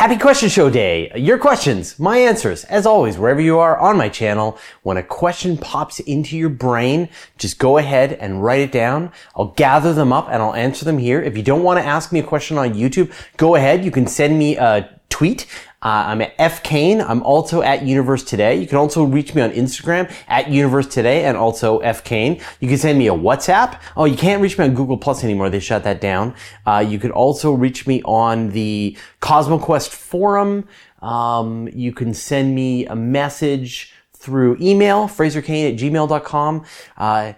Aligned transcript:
Happy 0.00 0.16
Question 0.16 0.48
Show 0.48 0.70
Day! 0.70 1.12
Your 1.14 1.36
questions, 1.36 1.98
my 1.98 2.16
answers, 2.16 2.64
as 2.64 2.86
always, 2.86 3.18
wherever 3.18 3.42
you 3.42 3.58
are 3.58 3.78
on 3.78 3.98
my 3.98 4.08
channel. 4.08 4.58
When 4.82 4.96
a 4.96 5.02
question 5.02 5.58
pops 5.58 6.00
into 6.00 6.38
your 6.38 6.48
brain, 6.48 7.10
just 7.36 7.58
go 7.58 7.76
ahead 7.76 8.14
and 8.14 8.42
write 8.42 8.60
it 8.60 8.72
down. 8.72 9.12
I'll 9.36 9.52
gather 9.58 9.92
them 9.92 10.10
up 10.10 10.28
and 10.30 10.42
I'll 10.42 10.54
answer 10.54 10.86
them 10.86 10.96
here. 10.96 11.20
If 11.20 11.36
you 11.36 11.42
don't 11.42 11.62
want 11.62 11.80
to 11.80 11.84
ask 11.84 12.12
me 12.12 12.20
a 12.20 12.22
question 12.22 12.56
on 12.56 12.72
YouTube, 12.72 13.12
go 13.36 13.56
ahead. 13.56 13.84
You 13.84 13.90
can 13.90 14.06
send 14.06 14.38
me 14.38 14.56
a 14.56 14.88
tweet. 15.10 15.46
Uh, 15.82 16.04
I'm 16.08 16.22
at 16.22 16.34
F 16.38 16.62
Cain. 16.62 17.00
I'm 17.00 17.22
also 17.22 17.62
at 17.62 17.82
Universe 17.82 18.24
Today. 18.24 18.60
You 18.60 18.66
can 18.66 18.76
also 18.76 19.04
reach 19.04 19.34
me 19.34 19.42
on 19.42 19.50
Instagram 19.50 20.12
at 20.28 20.50
Universe 20.50 20.86
Today 20.86 21.24
and 21.24 21.36
also 21.36 21.78
F 21.78 22.04
Cain. 22.04 22.40
You 22.60 22.68
can 22.68 22.78
send 22.78 22.98
me 22.98 23.08
a 23.08 23.14
WhatsApp. 23.14 23.80
Oh, 23.96 24.04
you 24.04 24.16
can't 24.16 24.42
reach 24.42 24.58
me 24.58 24.64
on 24.64 24.74
Google 24.74 24.98
Plus 24.98 25.24
anymore. 25.24 25.50
They 25.50 25.60
shut 25.60 25.84
that 25.84 26.00
down. 26.00 26.34
Uh, 26.66 26.84
you 26.86 26.98
could 26.98 27.10
also 27.10 27.52
reach 27.52 27.86
me 27.86 28.02
on 28.02 28.50
the 28.50 28.96
CosmoQuest 29.20 29.90
forum. 29.90 30.68
Um, 31.00 31.68
you 31.68 31.92
can 31.92 32.12
send 32.12 32.54
me 32.54 32.86
a 32.86 32.96
message 32.96 33.92
through 34.12 34.58
email, 34.60 35.08
frasercain 35.08 35.72
at 35.72 35.78
gmail.com. 35.78 36.64
Uh, 36.98 37.32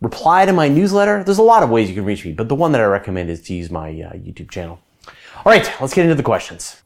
reply 0.00 0.46
to 0.46 0.52
my 0.54 0.68
newsletter. 0.68 1.22
There's 1.22 1.38
a 1.38 1.42
lot 1.42 1.62
of 1.62 1.68
ways 1.68 1.90
you 1.90 1.94
can 1.94 2.06
reach 2.06 2.24
me, 2.24 2.32
but 2.32 2.48
the 2.48 2.54
one 2.54 2.72
that 2.72 2.80
I 2.80 2.84
recommend 2.84 3.28
is 3.28 3.42
to 3.42 3.54
use 3.54 3.70
my 3.70 3.90
uh, 3.90 4.12
YouTube 4.12 4.50
channel. 4.50 4.80
All 5.06 5.52
right, 5.52 5.70
let's 5.82 5.92
get 5.92 6.04
into 6.04 6.14
the 6.14 6.22
questions. 6.22 6.83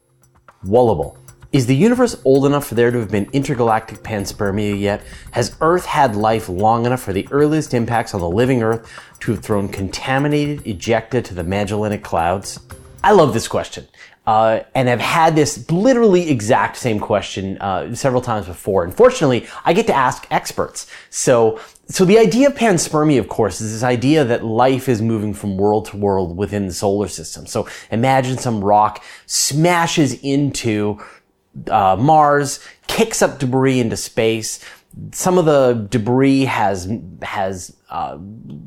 Wullable. 0.64 1.16
Is 1.50 1.66
the 1.66 1.74
universe 1.74 2.20
old 2.26 2.44
enough 2.44 2.66
for 2.66 2.74
there 2.74 2.90
to 2.90 2.98
have 2.98 3.10
been 3.10 3.28
intergalactic 3.32 4.02
panspermia 4.02 4.78
yet? 4.78 5.02
Has 5.30 5.56
Earth 5.62 5.86
had 5.86 6.14
life 6.14 6.48
long 6.48 6.84
enough 6.84 7.00
for 7.00 7.14
the 7.14 7.26
earliest 7.30 7.72
impacts 7.72 8.12
on 8.12 8.20
the 8.20 8.28
living 8.28 8.62
Earth 8.62 8.92
to 9.20 9.30
have 9.32 9.42
thrown 9.42 9.68
contaminated 9.68 10.62
ejecta 10.64 11.24
to 11.24 11.34
the 11.34 11.44
Magellanic 11.44 12.04
Clouds? 12.04 12.60
I 13.02 13.12
love 13.12 13.32
this 13.32 13.48
question. 13.48 13.86
Uh, 14.28 14.62
and 14.74 14.90
I've 14.90 15.00
had 15.00 15.34
this 15.34 15.70
literally 15.70 16.28
exact 16.28 16.76
same 16.76 17.00
question 17.00 17.56
uh, 17.62 17.94
several 17.94 18.20
times 18.20 18.44
before. 18.44 18.84
Unfortunately, 18.84 19.48
I 19.64 19.72
get 19.72 19.86
to 19.86 19.94
ask 19.94 20.26
experts. 20.30 20.86
So, 21.08 21.58
so 21.86 22.04
the 22.04 22.18
idea 22.18 22.48
of 22.48 22.54
panspermia, 22.54 23.20
of 23.20 23.30
course, 23.30 23.62
is 23.62 23.72
this 23.72 23.82
idea 23.82 24.26
that 24.26 24.44
life 24.44 24.86
is 24.86 25.00
moving 25.00 25.32
from 25.32 25.56
world 25.56 25.86
to 25.86 25.96
world 25.96 26.36
within 26.36 26.66
the 26.66 26.74
solar 26.74 27.08
system. 27.08 27.46
So 27.46 27.68
imagine 27.90 28.36
some 28.36 28.62
rock 28.62 29.02
smashes 29.24 30.12
into 30.20 31.02
uh, 31.70 31.96
Mars, 31.98 32.60
kicks 32.86 33.22
up 33.22 33.38
debris 33.38 33.80
into 33.80 33.96
space 33.96 34.62
some 35.12 35.38
of 35.38 35.44
the 35.44 35.86
debris 35.90 36.44
has 36.44 36.90
has 37.22 37.76
uh, 37.90 38.18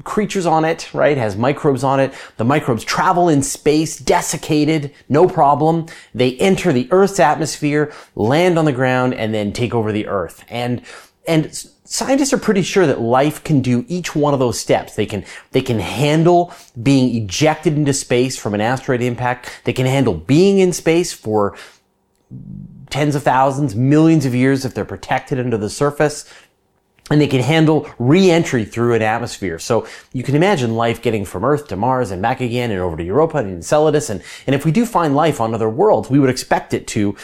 creatures 0.03 0.45
on 0.45 0.65
it, 0.65 0.93
right? 0.93 1.17
Has 1.17 1.35
microbes 1.35 1.83
on 1.83 1.99
it. 1.99 2.13
The 2.37 2.45
microbes 2.45 2.83
travel 2.83 3.29
in 3.29 3.43
space, 3.43 3.97
desiccated, 3.97 4.93
no 5.09 5.27
problem. 5.27 5.87
They 6.13 6.37
enter 6.37 6.73
the 6.73 6.87
Earth's 6.91 7.19
atmosphere, 7.19 7.93
land 8.15 8.57
on 8.57 8.65
the 8.65 8.71
ground, 8.71 9.13
and 9.13 9.33
then 9.33 9.51
take 9.51 9.73
over 9.73 9.91
the 9.91 10.07
Earth. 10.07 10.43
And 10.49 10.81
and 11.27 11.53
scientists 11.83 12.33
are 12.33 12.37
pretty 12.37 12.61
sure 12.61 12.87
that 12.87 13.01
life 13.01 13.43
can 13.43 13.61
do 13.61 13.85
each 13.87 14.15
one 14.15 14.33
of 14.33 14.39
those 14.39 14.59
steps. 14.59 14.95
They 14.95 15.05
can 15.05 15.25
they 15.51 15.61
can 15.61 15.79
handle 15.79 16.53
being 16.81 17.15
ejected 17.23 17.75
into 17.75 17.93
space 17.93 18.37
from 18.37 18.53
an 18.53 18.61
asteroid 18.61 19.01
impact. 19.01 19.61
They 19.65 19.73
can 19.73 19.85
handle 19.85 20.13
being 20.13 20.59
in 20.59 20.73
space 20.73 21.13
for 21.13 21.55
tens 22.91 23.15
of 23.15 23.23
thousands, 23.23 23.75
millions 23.75 24.25
of 24.25 24.35
years 24.35 24.65
if 24.65 24.73
they're 24.75 24.85
protected 24.85 25.39
under 25.39 25.57
the 25.57 25.69
surface. 25.69 26.31
And 27.09 27.19
they 27.19 27.27
can 27.27 27.41
handle 27.41 27.89
re-entry 27.99 28.63
through 28.63 28.93
an 28.93 29.01
atmosphere. 29.01 29.59
So 29.59 29.85
you 30.13 30.23
can 30.23 30.33
imagine 30.33 30.75
life 30.75 31.01
getting 31.01 31.25
from 31.25 31.43
Earth 31.43 31.67
to 31.67 31.75
Mars 31.75 32.09
and 32.09 32.21
back 32.21 32.39
again 32.39 32.71
and 32.71 32.79
over 32.79 32.95
to 32.95 33.03
Europa 33.03 33.37
and 33.37 33.49
Enceladus. 33.49 34.09
And, 34.09 34.23
and 34.47 34.55
if 34.55 34.63
we 34.63 34.71
do 34.71 34.85
find 34.85 35.13
life 35.13 35.41
on 35.41 35.53
other 35.53 35.69
worlds, 35.69 36.09
we 36.09 36.19
would 36.19 36.29
expect 36.29 36.73
it 36.73 36.87
to 36.87 37.17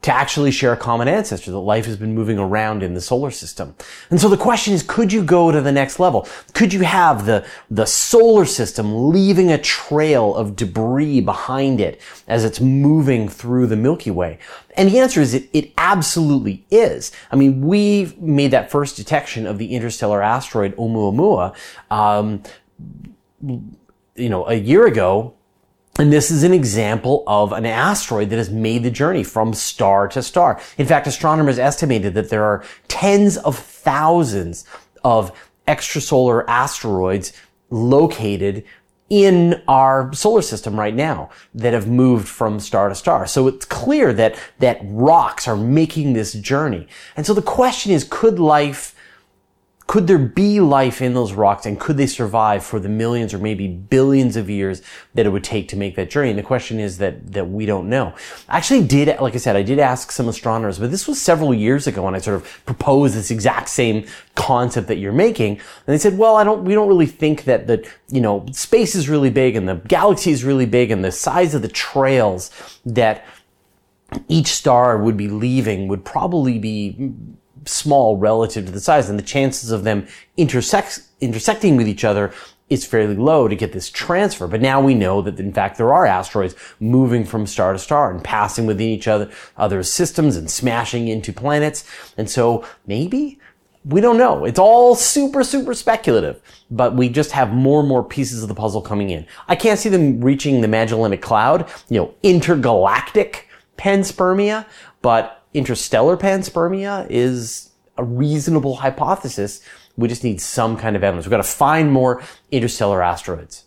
to 0.00 0.12
actually 0.14 0.52
share 0.52 0.72
a 0.72 0.76
common 0.76 1.08
ancestor, 1.08 1.50
that 1.50 1.58
life 1.58 1.84
has 1.84 1.96
been 1.96 2.14
moving 2.14 2.38
around 2.38 2.84
in 2.84 2.94
the 2.94 3.00
solar 3.00 3.32
system. 3.32 3.74
And 4.10 4.20
so 4.20 4.28
the 4.28 4.36
question 4.36 4.72
is, 4.72 4.84
could 4.84 5.12
you 5.12 5.24
go 5.24 5.50
to 5.50 5.60
the 5.60 5.72
next 5.72 5.98
level? 5.98 6.28
Could 6.54 6.72
you 6.72 6.82
have 6.82 7.26
the, 7.26 7.44
the 7.68 7.84
solar 7.84 8.44
system 8.44 9.10
leaving 9.10 9.50
a 9.50 9.58
trail 9.58 10.36
of 10.36 10.54
debris 10.54 11.20
behind 11.20 11.80
it 11.80 12.00
as 12.28 12.44
it's 12.44 12.60
moving 12.60 13.28
through 13.28 13.66
the 13.66 13.76
Milky 13.76 14.12
Way? 14.12 14.38
And 14.76 14.88
the 14.88 15.00
answer 15.00 15.20
is 15.20 15.34
it, 15.34 15.50
it 15.52 15.72
absolutely 15.76 16.64
is. 16.70 17.10
I 17.32 17.36
mean, 17.36 17.62
we 17.62 18.14
made 18.20 18.52
that 18.52 18.70
first 18.70 18.96
detection 18.96 19.48
of 19.48 19.58
the 19.58 19.74
interstellar 19.74 20.22
asteroid 20.22 20.76
Oumuamua, 20.76 21.56
um, 21.90 22.44
you 23.42 24.28
know, 24.28 24.46
a 24.46 24.54
year 24.54 24.86
ago, 24.86 25.34
and 25.98 26.12
this 26.12 26.30
is 26.30 26.44
an 26.44 26.52
example 26.52 27.24
of 27.26 27.52
an 27.52 27.66
asteroid 27.66 28.30
that 28.30 28.36
has 28.36 28.50
made 28.50 28.84
the 28.84 28.90
journey 28.90 29.24
from 29.24 29.52
star 29.52 30.06
to 30.08 30.22
star. 30.22 30.60
In 30.78 30.86
fact, 30.86 31.06
astronomers 31.06 31.58
estimated 31.58 32.14
that 32.14 32.30
there 32.30 32.44
are 32.44 32.64
tens 32.86 33.36
of 33.38 33.58
thousands 33.58 34.64
of 35.04 35.32
extrasolar 35.66 36.44
asteroids 36.46 37.32
located 37.70 38.64
in 39.10 39.62
our 39.66 40.12
solar 40.12 40.42
system 40.42 40.78
right 40.78 40.94
now 40.94 41.30
that 41.54 41.72
have 41.72 41.88
moved 41.88 42.28
from 42.28 42.60
star 42.60 42.88
to 42.88 42.94
star. 42.94 43.26
So 43.26 43.48
it's 43.48 43.64
clear 43.64 44.12
that, 44.12 44.38
that 44.58 44.78
rocks 44.82 45.48
are 45.48 45.56
making 45.56 46.12
this 46.12 46.34
journey. 46.34 46.86
And 47.16 47.24
so 47.24 47.34
the 47.34 47.42
question 47.42 47.90
is, 47.90 48.06
could 48.08 48.38
life 48.38 48.94
could 49.88 50.06
there 50.06 50.18
be 50.18 50.60
life 50.60 51.00
in 51.00 51.14
those 51.14 51.32
rocks 51.32 51.64
and 51.64 51.80
could 51.80 51.96
they 51.96 52.06
survive 52.06 52.62
for 52.62 52.78
the 52.78 52.90
millions 52.90 53.32
or 53.32 53.38
maybe 53.38 53.66
billions 53.66 54.36
of 54.36 54.50
years 54.50 54.82
that 55.14 55.24
it 55.24 55.30
would 55.30 55.42
take 55.42 55.66
to 55.68 55.76
make 55.76 55.96
that 55.96 56.10
journey? 56.10 56.28
And 56.28 56.38
the 56.38 56.42
question 56.42 56.78
is 56.78 56.98
that, 56.98 57.32
that 57.32 57.48
we 57.48 57.64
don't 57.64 57.88
know. 57.88 58.14
I 58.50 58.58
actually 58.58 58.86
did, 58.86 59.18
like 59.18 59.34
I 59.34 59.38
said, 59.38 59.56
I 59.56 59.62
did 59.62 59.78
ask 59.78 60.12
some 60.12 60.28
astronomers, 60.28 60.78
but 60.78 60.90
this 60.90 61.08
was 61.08 61.18
several 61.18 61.54
years 61.54 61.86
ago 61.86 62.02
when 62.02 62.14
I 62.14 62.18
sort 62.18 62.36
of 62.36 62.66
proposed 62.66 63.14
this 63.14 63.30
exact 63.30 63.70
same 63.70 64.04
concept 64.34 64.88
that 64.88 64.98
you're 64.98 65.10
making. 65.10 65.52
And 65.52 65.86
they 65.86 65.98
said, 65.98 66.18
well, 66.18 66.36
I 66.36 66.44
don't, 66.44 66.64
we 66.64 66.74
don't 66.74 66.88
really 66.88 67.06
think 67.06 67.44
that 67.44 67.66
the, 67.66 67.90
you 68.10 68.20
know, 68.20 68.44
space 68.52 68.94
is 68.94 69.08
really 69.08 69.30
big 69.30 69.56
and 69.56 69.66
the 69.66 69.76
galaxy 69.76 70.32
is 70.32 70.44
really 70.44 70.66
big 70.66 70.90
and 70.90 71.02
the 71.02 71.12
size 71.12 71.54
of 71.54 71.62
the 71.62 71.68
trails 71.68 72.50
that 72.84 73.24
each 74.28 74.48
star 74.48 74.98
would 74.98 75.16
be 75.16 75.28
leaving 75.28 75.88
would 75.88 76.04
probably 76.04 76.58
be 76.58 77.10
small 77.68 78.16
relative 78.16 78.66
to 78.66 78.72
the 78.72 78.80
size 78.80 79.08
and 79.08 79.18
the 79.18 79.22
chances 79.22 79.70
of 79.70 79.84
them 79.84 80.06
intersect, 80.36 81.00
intersecting 81.20 81.76
with 81.76 81.88
each 81.88 82.04
other 82.04 82.32
is 82.68 82.84
fairly 82.84 83.16
low 83.16 83.48
to 83.48 83.56
get 83.56 83.72
this 83.72 83.90
transfer. 83.90 84.46
But 84.46 84.60
now 84.60 84.80
we 84.80 84.94
know 84.94 85.22
that 85.22 85.40
in 85.40 85.52
fact 85.52 85.78
there 85.78 85.92
are 85.92 86.06
asteroids 86.06 86.54
moving 86.80 87.24
from 87.24 87.46
star 87.46 87.72
to 87.72 87.78
star 87.78 88.10
and 88.10 88.22
passing 88.22 88.66
within 88.66 88.88
each 88.88 89.08
other, 89.08 89.30
other 89.56 89.82
systems 89.82 90.36
and 90.36 90.50
smashing 90.50 91.08
into 91.08 91.32
planets. 91.32 91.84
And 92.16 92.28
so 92.28 92.66
maybe 92.86 93.38
we 93.84 94.00
don't 94.00 94.18
know. 94.18 94.44
It's 94.44 94.58
all 94.58 94.94
super, 94.94 95.42
super 95.42 95.72
speculative, 95.72 96.42
but 96.70 96.94
we 96.94 97.08
just 97.08 97.32
have 97.32 97.52
more 97.52 97.80
and 97.80 97.88
more 97.88 98.04
pieces 98.04 98.42
of 98.42 98.48
the 98.48 98.54
puzzle 98.54 98.82
coming 98.82 99.10
in. 99.10 99.26
I 99.48 99.56
can't 99.56 99.78
see 99.78 99.88
them 99.88 100.20
reaching 100.20 100.60
the 100.60 100.68
Magellanic 100.68 101.22
Cloud, 101.22 101.70
you 101.88 101.98
know, 101.98 102.14
intergalactic 102.22 103.48
panspermia, 103.78 104.66
but 105.00 105.37
interstellar 105.54 106.16
panspermia 106.16 107.06
is 107.08 107.70
a 107.96 108.04
reasonable 108.04 108.76
hypothesis. 108.76 109.60
We 109.96 110.08
just 110.08 110.24
need 110.24 110.40
some 110.40 110.76
kind 110.76 110.96
of 110.96 111.02
evidence. 111.02 111.26
We've 111.26 111.30
got 111.30 111.38
to 111.38 111.42
find 111.42 111.92
more 111.92 112.22
interstellar 112.50 113.02
asteroids. 113.02 113.64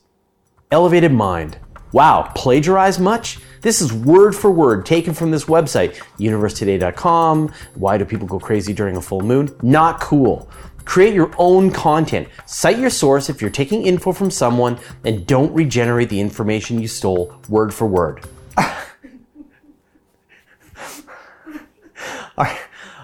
Elevated 0.71 1.11
mind. 1.11 1.57
Wow, 1.91 2.31
plagiarize 2.35 2.99
much? 2.99 3.39
This 3.61 3.81
is 3.81 3.91
word 3.91 4.33
for 4.33 4.49
word 4.49 4.85
taken 4.85 5.13
from 5.13 5.31
this 5.31 5.45
website, 5.45 5.95
universetoday.com. 6.17 7.53
Why 7.75 7.97
do 7.97 8.05
people 8.05 8.27
go 8.27 8.39
crazy 8.39 8.73
during 8.73 8.95
a 8.95 9.01
full 9.01 9.19
moon? 9.19 9.53
Not 9.61 9.99
cool. 9.99 10.49
Create 10.85 11.13
your 11.13 11.31
own 11.37 11.69
content. 11.69 12.27
Cite 12.45 12.79
your 12.79 12.89
source 12.89 13.29
if 13.29 13.41
you're 13.41 13.49
taking 13.49 13.85
info 13.85 14.13
from 14.13 14.31
someone 14.31 14.79
and 15.03 15.27
don't 15.27 15.53
regenerate 15.53 16.09
the 16.09 16.21
information 16.21 16.81
you 16.81 16.87
stole 16.87 17.35
word 17.49 17.73
for 17.73 17.85
word. 17.85 18.23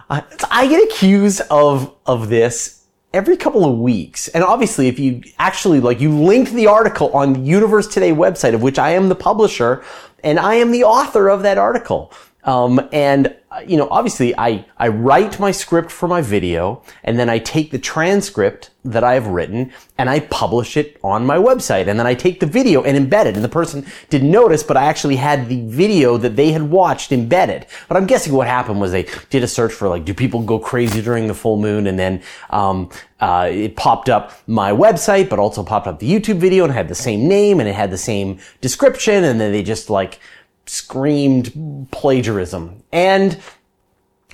Uh, 0.10 0.22
I 0.50 0.68
get 0.68 0.84
accused 0.84 1.42
of 1.50 1.94
of 2.06 2.30
this 2.30 2.86
every 3.14 3.38
couple 3.38 3.66
of 3.66 3.80
weeks. 3.80 4.28
And 4.30 4.44
obviously, 4.44 4.88
if 4.88 5.00
you 5.00 5.24
actually 5.40 5.80
like, 5.80 6.00
you 6.00 6.12
link 6.12 6.52
the 6.52 6.68
article 6.68 7.12
on 7.14 7.34
the 7.34 7.40
Universe 7.40 7.88
Today 7.88 8.12
website, 8.12 8.54
of 8.54 8.62
which 8.62 8.80
I 8.80 8.92
am 8.92 9.10
the 9.10 9.16
publisher, 9.16 9.84
and 10.24 10.40
I 10.40 10.56
am 10.56 10.72
the 10.72 10.84
author 10.84 11.30
of 11.30 11.42
that 11.44 11.58
article. 11.58 12.12
Um, 12.48 12.90
and 12.92 13.36
you 13.66 13.78
know, 13.78 13.88
obviously 13.90 14.38
I, 14.38 14.66
I 14.78 14.90
write 14.90 15.40
my 15.40 15.52
script 15.52 15.92
for 15.92 16.08
my 16.08 16.22
video 16.22 16.84
and 17.04 17.18
then 17.18 17.30
I 17.30 17.40
take 17.40 17.72
the 17.72 17.80
transcript 17.80 18.72
that 18.84 19.04
I 19.04 19.14
have 19.16 19.28
written 19.28 19.72
and 19.98 20.10
I 20.10 20.20
publish 20.20 20.78
it 20.78 21.00
on 21.04 21.26
my 21.26 21.38
website. 21.38 21.88
And 21.88 22.00
then 22.00 22.08
I 22.08 22.14
take 22.14 22.40
the 22.40 22.46
video 22.46 22.84
and 22.84 22.98
embed 22.98 23.26
it. 23.26 23.36
And 23.36 23.44
the 23.44 23.50
person 23.50 23.86
didn't 24.10 24.32
notice, 24.32 24.64
but 24.64 24.78
I 24.78 24.86
actually 24.86 25.16
had 25.16 25.50
the 25.50 25.66
video 25.66 26.18
that 26.18 26.36
they 26.36 26.52
had 26.52 26.64
watched 26.64 27.12
embedded. 27.12 27.66
But 27.88 27.98
I'm 27.98 28.06
guessing 28.06 28.34
what 28.34 28.48
happened 28.48 28.80
was 28.80 28.92
they 28.92 29.08
did 29.30 29.44
a 29.44 29.48
search 29.48 29.74
for 29.74 29.90
like, 29.90 30.06
do 30.06 30.14
people 30.14 30.42
go 30.42 30.60
crazy 30.60 31.02
during 31.02 31.28
the 31.28 31.34
full 31.34 31.58
moon? 31.58 31.88
And 31.88 31.98
then, 31.98 32.22
um, 32.50 32.90
uh, 33.20 33.50
it 33.52 33.76
popped 33.76 34.10
up 34.10 34.32
my 34.48 34.72
website, 34.72 35.28
but 35.28 35.40
also 35.40 35.64
popped 35.64 35.88
up 35.88 36.00
the 36.00 36.10
YouTube 36.10 36.38
video 36.38 36.64
and 36.64 36.72
had 36.72 36.88
the 36.88 36.96
same 36.96 37.28
name 37.28 37.60
and 37.60 37.68
it 37.68 37.74
had 37.74 37.92
the 37.92 37.98
same 37.98 38.40
description. 38.62 39.24
And 39.24 39.42
then 39.42 39.52
they 39.52 39.64
just 39.64 39.90
like, 39.90 40.20
screamed 40.70 41.88
plagiarism. 41.92 42.84
And 42.92 43.40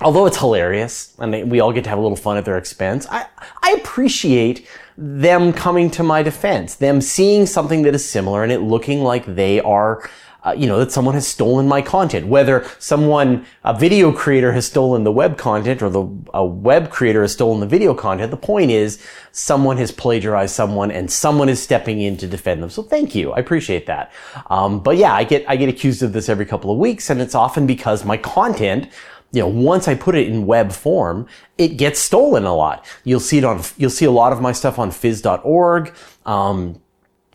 although 0.00 0.26
it's 0.26 0.38
hilarious 0.38 1.14
and 1.18 1.50
we 1.50 1.60
all 1.60 1.72
get 1.72 1.84
to 1.84 1.90
have 1.90 1.98
a 1.98 2.02
little 2.02 2.16
fun 2.16 2.36
at 2.36 2.44
their 2.44 2.58
expense, 2.58 3.06
I, 3.10 3.26
I 3.62 3.72
appreciate 3.72 4.66
them 4.96 5.52
coming 5.52 5.90
to 5.92 6.02
my 6.02 6.22
defense, 6.22 6.76
them 6.76 7.00
seeing 7.00 7.46
something 7.46 7.82
that 7.82 7.94
is 7.94 8.04
similar 8.04 8.42
and 8.42 8.52
it 8.52 8.60
looking 8.60 9.02
like 9.02 9.26
they 9.26 9.60
are 9.60 10.08
uh, 10.44 10.54
you 10.56 10.66
know, 10.66 10.78
that 10.78 10.92
someone 10.92 11.14
has 11.14 11.26
stolen 11.26 11.66
my 11.66 11.80
content. 11.80 12.26
Whether 12.26 12.66
someone, 12.78 13.46
a 13.64 13.76
video 13.76 14.12
creator 14.12 14.52
has 14.52 14.66
stolen 14.66 15.04
the 15.04 15.12
web 15.12 15.38
content 15.38 15.82
or 15.82 15.88
the, 15.88 16.06
a 16.34 16.44
web 16.44 16.90
creator 16.90 17.22
has 17.22 17.32
stolen 17.32 17.60
the 17.60 17.66
video 17.66 17.94
content, 17.94 18.30
the 18.30 18.36
point 18.36 18.70
is 18.70 19.02
someone 19.32 19.78
has 19.78 19.90
plagiarized 19.90 20.54
someone 20.54 20.90
and 20.90 21.10
someone 21.10 21.48
is 21.48 21.62
stepping 21.62 22.00
in 22.00 22.16
to 22.18 22.26
defend 22.26 22.62
them. 22.62 22.70
So 22.70 22.82
thank 22.82 23.14
you. 23.14 23.32
I 23.32 23.38
appreciate 23.38 23.86
that. 23.86 24.12
Um, 24.50 24.80
but 24.80 24.96
yeah, 24.96 25.14
I 25.14 25.24
get, 25.24 25.48
I 25.48 25.56
get 25.56 25.68
accused 25.68 26.02
of 26.02 26.12
this 26.12 26.28
every 26.28 26.46
couple 26.46 26.70
of 26.70 26.78
weeks 26.78 27.08
and 27.08 27.20
it's 27.20 27.34
often 27.34 27.66
because 27.66 28.04
my 28.04 28.16
content 28.16 28.88
you 29.32 29.40
know, 29.40 29.48
once 29.48 29.88
I 29.88 29.96
put 29.96 30.14
it 30.14 30.28
in 30.28 30.46
web 30.46 30.70
form, 30.70 31.26
it 31.58 31.76
gets 31.76 31.98
stolen 31.98 32.44
a 32.44 32.54
lot. 32.54 32.86
You'll 33.02 33.18
see 33.18 33.38
it 33.38 33.44
on, 33.44 33.62
you'll 33.76 33.90
see 33.90 34.04
a 34.04 34.10
lot 34.12 34.32
of 34.32 34.40
my 34.40 34.52
stuff 34.52 34.78
on 34.78 34.90
phys.org. 34.90 35.92
Um, 36.24 36.80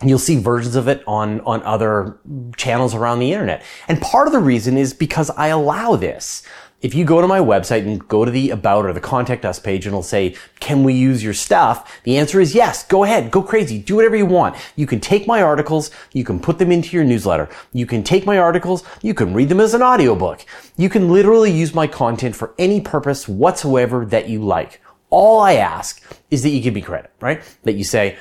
You'll 0.04 0.20
see 0.20 0.38
versions 0.38 0.76
of 0.76 0.88
it 0.88 1.04
on, 1.06 1.42
on 1.42 1.62
other 1.64 2.18
channels 2.56 2.96
around 2.96 3.20
the 3.20 3.34
internet. 3.34 3.64
And 3.88 4.02
part 4.02 4.28
of 4.28 4.34
the 4.34 4.40
reason 4.40 4.78
is 4.78 4.94
because 4.94 5.30
I 5.32 5.48
allow 5.48 5.96
this. 5.98 6.44
If 6.82 6.96
you 6.96 7.04
go 7.04 7.20
to 7.20 7.28
my 7.28 7.40
website 7.40 7.82
and 7.82 8.08
go 8.08 8.24
to 8.24 8.32
the 8.32 8.52
about 8.52 8.86
or 8.86 8.94
the 8.94 9.02
contact 9.02 9.44
us 9.44 9.60
page 9.60 9.86
and 9.86 9.92
it'll 9.92 10.02
say, 10.02 10.38
can 10.62 10.86
we 10.86 10.94
use 10.94 11.22
your 11.22 11.34
stuff? 11.34 12.02
The 12.04 12.18
answer 12.18 12.40
is 12.40 12.56
yes. 12.56 12.88
Go 12.88 13.04
ahead. 13.04 13.32
Go 13.32 13.42
crazy. 13.44 13.80
Do 13.80 13.98
whatever 13.98 14.16
you 14.16 14.26
want. 14.26 14.56
You 14.78 14.88
can 14.88 15.02
take 15.02 15.28
my 15.28 15.42
articles. 15.42 15.92
You 16.14 16.24
can 16.24 16.40
put 16.40 16.58
them 16.58 16.72
into 16.72 16.96
your 16.96 17.04
newsletter. 17.04 17.50
You 17.74 17.86
can 17.86 18.02
take 18.02 18.26
my 18.26 18.38
articles. 18.38 18.86
You 19.02 19.14
can 19.14 19.34
read 19.34 19.50
them 19.50 19.60
as 19.60 19.74
an 19.74 19.82
audiobook. 19.82 20.46
You 20.78 20.88
can 20.88 21.10
literally 21.10 21.52
use 21.52 21.74
my 21.74 21.86
content 21.86 22.38
for 22.38 22.54
any 22.58 22.80
purpose 22.80 23.28
whatsoever 23.28 24.06
that 24.06 24.30
you 24.30 24.42
like. 24.42 24.80
All 25.10 25.42
I 25.42 25.56
ask 25.56 26.02
is 26.32 26.44
that 26.44 26.50
you 26.50 26.62
give 26.62 26.76
me 26.76 26.82
credit, 26.82 27.12
right? 27.20 27.42
That 27.64 27.74
you 27.74 27.84
say, 27.84 28.18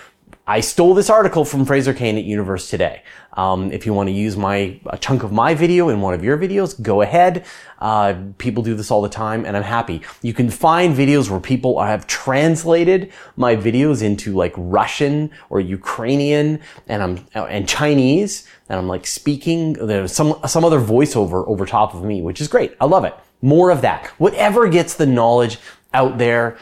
I 0.49 0.61
stole 0.61 0.95
this 0.95 1.11
article 1.11 1.45
from 1.45 1.67
Fraser 1.67 1.93
Cain 1.93 2.17
at 2.17 2.25
Universe 2.25 2.71
Today. 2.71 3.03
Um, 3.35 3.71
if 3.71 3.85
you 3.85 3.93
want 3.93 4.09
to 4.09 4.15
use 4.15 4.35
my 4.35 4.81
a 4.87 4.97
chunk 4.97 5.23
of 5.23 5.31
my 5.31 5.55
video 5.55 5.91
in 5.91 6.01
one 6.01 6.15
of 6.15 6.25
your 6.25 6.39
videos, 6.39 6.81
go 6.81 7.03
ahead. 7.03 7.45
Uh, 7.81 8.15
people 8.39 8.63
do 8.63 8.75
this 8.75 8.91
all 8.91 9.03
the 9.03 9.11
time, 9.11 9.45
and 9.45 9.59
I'm 9.59 9.63
happy. 9.63 10.01
You 10.23 10.33
can 10.33 10.49
find 10.49 10.97
videos 10.97 11.29
where 11.29 11.39
people 11.39 11.79
have 11.83 12.07
translated 12.07 13.13
my 13.37 13.57
videos 13.57 14.03
into 14.03 14.35
like 14.35 14.55
Russian 14.57 15.31
or 15.51 15.61
Ukrainian, 15.61 16.61
and 16.89 17.03
I'm 17.03 17.27
and 17.35 17.69
Chinese, 17.69 18.49
and 18.71 18.79
I'm 18.79 18.89
like 18.89 19.07
speaking. 19.07 19.75
There's 19.75 20.15
some 20.15 20.41
some 20.47 20.65
other 20.65 20.81
voiceover 20.81 21.47
over 21.47 21.67
top 21.67 21.93
of 21.93 22.05
me, 22.05 22.23
which 22.23 22.41
is 22.41 22.49
great. 22.49 22.75
I 22.81 22.87
love 22.87 23.05
it. 23.05 23.15
More 23.43 23.71
of 23.71 23.83
that. 23.83 24.07
Whatever 24.17 24.67
gets 24.67 24.95
the 24.95 25.05
knowledge 25.05 25.59
out 25.93 26.17
there 26.17 26.57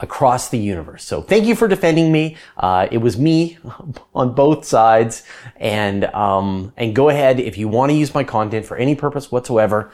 across 0.00 0.48
the 0.48 0.58
universe. 0.58 1.04
So 1.04 1.22
thank 1.22 1.46
you 1.46 1.54
for 1.54 1.68
defending 1.68 2.12
me. 2.12 2.36
Uh, 2.56 2.88
it 2.90 2.98
was 2.98 3.18
me 3.18 3.58
on 4.14 4.34
both 4.34 4.64
sides, 4.64 5.22
and 5.56 6.04
um, 6.06 6.72
and 6.76 6.94
go 6.94 7.08
ahead 7.08 7.40
if 7.40 7.56
you 7.56 7.68
want 7.68 7.90
to 7.90 7.96
use 7.96 8.14
my 8.14 8.24
content 8.24 8.66
for 8.66 8.76
any 8.76 8.94
purpose 8.94 9.30
whatsoever. 9.30 9.90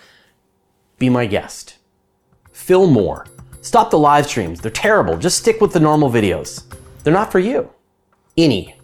Be 0.99 1.09
my 1.09 1.27
guest. 1.27 1.77
Phil 2.53 2.87
Moore. 2.87 3.27
Stop 3.61 3.91
the 3.91 3.99
live 3.99 4.27
streams. 4.27 4.61
They're 4.61 4.71
terrible. 4.71 5.17
Just 5.17 5.39
stick 5.39 5.61
with 5.61 5.73
the 5.73 5.81
normal 5.81 6.11
videos. 6.11 6.65
They're 7.03 7.13
not 7.13 7.31
for 7.31 7.39
you. 7.39 7.71
Any. 8.37 8.75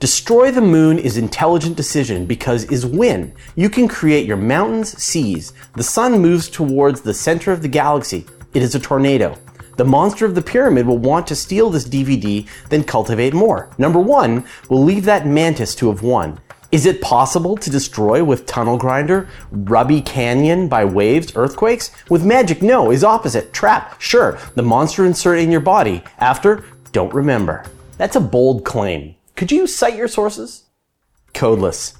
Destroy 0.00 0.50
the 0.50 0.60
moon 0.60 0.98
is 0.98 1.16
intelligent 1.16 1.76
decision 1.76 2.26
because 2.26 2.64
is 2.64 2.84
when 2.84 3.34
you 3.54 3.70
can 3.70 3.88
create 3.88 4.26
your 4.26 4.36
mountains, 4.36 5.00
seas. 5.02 5.52
The 5.76 5.82
sun 5.82 6.20
moves 6.20 6.48
towards 6.48 7.00
the 7.00 7.14
center 7.14 7.52
of 7.52 7.62
the 7.62 7.68
galaxy. 7.68 8.26
It 8.52 8.62
is 8.62 8.74
a 8.74 8.80
tornado. 8.80 9.38
The 9.76 9.84
monster 9.84 10.24
of 10.24 10.34
the 10.34 10.42
pyramid 10.42 10.86
will 10.86 10.98
want 10.98 11.26
to 11.28 11.36
steal 11.36 11.70
this 11.70 11.88
DVD, 11.88 12.46
then 12.68 12.84
cultivate 12.84 13.34
more. 13.34 13.70
Number 13.78 13.98
one, 13.98 14.44
we'll 14.68 14.84
leave 14.84 15.04
that 15.04 15.26
mantis 15.26 15.74
to 15.76 15.88
have 15.88 16.02
won. 16.02 16.40
Is 16.70 16.86
it 16.86 17.00
possible 17.00 17.56
to 17.56 17.70
destroy 17.70 18.24
with 18.24 18.46
Tunnel 18.46 18.78
Grinder, 18.78 19.28
Rubby 19.52 20.00
Canyon 20.00 20.68
by 20.68 20.84
waves, 20.84 21.32
earthquakes? 21.36 21.90
With 22.10 22.24
magic, 22.24 22.62
no, 22.62 22.90
is 22.90 23.04
opposite. 23.04 23.52
Trap, 23.52 24.00
sure. 24.00 24.38
The 24.56 24.62
monster 24.62 25.04
insert 25.06 25.38
in 25.38 25.52
your 25.52 25.60
body. 25.60 26.02
After, 26.18 26.64
don't 26.90 27.14
remember. 27.14 27.64
That's 27.96 28.16
a 28.16 28.20
bold 28.20 28.64
claim. 28.64 29.14
Could 29.36 29.52
you 29.52 29.66
cite 29.66 29.96
your 29.96 30.08
sources? 30.08 30.64
Codeless. 31.32 31.96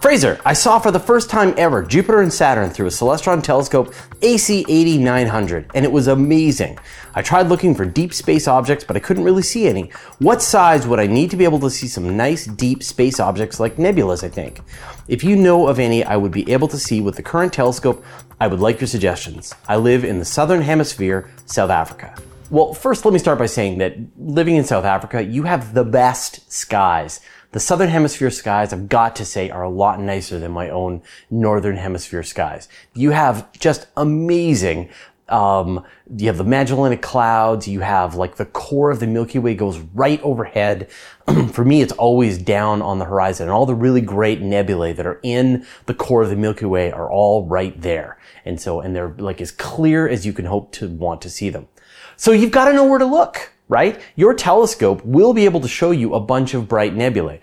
Fraser, 0.00 0.40
I 0.46 0.54
saw 0.54 0.78
for 0.78 0.90
the 0.90 0.98
first 0.98 1.28
time 1.28 1.52
ever 1.58 1.82
Jupiter 1.82 2.22
and 2.22 2.32
Saturn 2.32 2.70
through 2.70 2.86
a 2.86 2.90
Celestron 2.90 3.42
telescope 3.42 3.92
AC8900, 4.22 5.70
and 5.74 5.84
it 5.84 5.92
was 5.92 6.06
amazing. 6.08 6.78
I 7.14 7.20
tried 7.20 7.48
looking 7.48 7.74
for 7.74 7.84
deep 7.84 8.14
space 8.14 8.48
objects, 8.48 8.82
but 8.82 8.96
I 8.96 9.00
couldn't 9.00 9.24
really 9.24 9.42
see 9.42 9.68
any. 9.68 9.90
What 10.18 10.40
size 10.40 10.86
would 10.86 11.00
I 11.00 11.06
need 11.06 11.30
to 11.32 11.36
be 11.36 11.44
able 11.44 11.60
to 11.60 11.68
see 11.68 11.86
some 11.86 12.16
nice 12.16 12.46
deep 12.46 12.82
space 12.82 13.20
objects 13.20 13.60
like 13.60 13.76
nebulas, 13.76 14.24
I 14.24 14.30
think? 14.30 14.62
If 15.06 15.22
you 15.22 15.36
know 15.36 15.68
of 15.68 15.78
any 15.78 16.02
I 16.02 16.16
would 16.16 16.32
be 16.32 16.50
able 16.50 16.68
to 16.68 16.78
see 16.78 17.02
with 17.02 17.16
the 17.16 17.22
current 17.22 17.52
telescope, 17.52 18.02
I 18.40 18.46
would 18.46 18.60
like 18.60 18.80
your 18.80 18.88
suggestions. 18.88 19.54
I 19.68 19.76
live 19.76 20.02
in 20.02 20.18
the 20.18 20.24
southern 20.24 20.62
hemisphere, 20.62 21.30
South 21.44 21.68
Africa. 21.68 22.16
Well, 22.48 22.72
first 22.72 23.04
let 23.04 23.12
me 23.12 23.20
start 23.20 23.38
by 23.38 23.46
saying 23.46 23.78
that 23.78 23.98
living 24.16 24.56
in 24.56 24.64
South 24.64 24.86
Africa, 24.86 25.22
you 25.22 25.42
have 25.42 25.74
the 25.74 25.84
best 25.84 26.50
skies. 26.50 27.20
The 27.52 27.60
southern 27.60 27.88
hemisphere 27.88 28.30
skies, 28.30 28.72
I've 28.72 28.88
got 28.88 29.16
to 29.16 29.24
say, 29.24 29.50
are 29.50 29.62
a 29.62 29.68
lot 29.68 30.00
nicer 30.00 30.38
than 30.38 30.52
my 30.52 30.70
own 30.70 31.02
northern 31.30 31.76
hemisphere 31.76 32.22
skies. 32.22 32.68
You 32.94 33.10
have 33.10 33.50
just 33.58 33.88
amazing 33.96 34.88
um, 35.30 35.84
you 36.16 36.26
have 36.26 36.38
the 36.38 36.44
Magellanic 36.44 37.00
Clouds. 37.00 37.68
You 37.68 37.80
have 37.80 38.16
like 38.16 38.36
the 38.36 38.46
core 38.46 38.90
of 38.90 39.00
the 39.00 39.06
Milky 39.06 39.38
Way 39.38 39.54
goes 39.54 39.78
right 39.78 40.20
overhead. 40.22 40.90
For 41.52 41.64
me, 41.64 41.80
it's 41.80 41.92
always 41.92 42.36
down 42.36 42.82
on 42.82 42.98
the 42.98 43.04
horizon, 43.04 43.44
and 43.44 43.52
all 43.52 43.64
the 43.64 43.74
really 43.74 44.00
great 44.00 44.40
nebulae 44.40 44.92
that 44.92 45.06
are 45.06 45.20
in 45.22 45.64
the 45.86 45.94
core 45.94 46.22
of 46.22 46.30
the 46.30 46.36
Milky 46.36 46.66
Way 46.66 46.90
are 46.90 47.10
all 47.10 47.46
right 47.46 47.80
there. 47.80 48.18
And 48.44 48.60
so, 48.60 48.80
and 48.80 48.94
they're 48.94 49.14
like 49.18 49.40
as 49.40 49.52
clear 49.52 50.08
as 50.08 50.26
you 50.26 50.32
can 50.32 50.46
hope 50.46 50.72
to 50.72 50.88
want 50.88 51.22
to 51.22 51.30
see 51.30 51.48
them. 51.48 51.68
So 52.16 52.32
you've 52.32 52.50
got 52.50 52.66
to 52.66 52.72
know 52.74 52.84
where 52.84 52.98
to 52.98 53.06
look 53.06 53.52
right? 53.70 54.02
Your 54.16 54.34
telescope 54.34 55.02
will 55.04 55.32
be 55.32 55.46
able 55.46 55.60
to 55.60 55.68
show 55.68 55.92
you 55.92 56.12
a 56.12 56.20
bunch 56.20 56.52
of 56.52 56.68
bright 56.68 56.94
nebulae. 56.94 57.40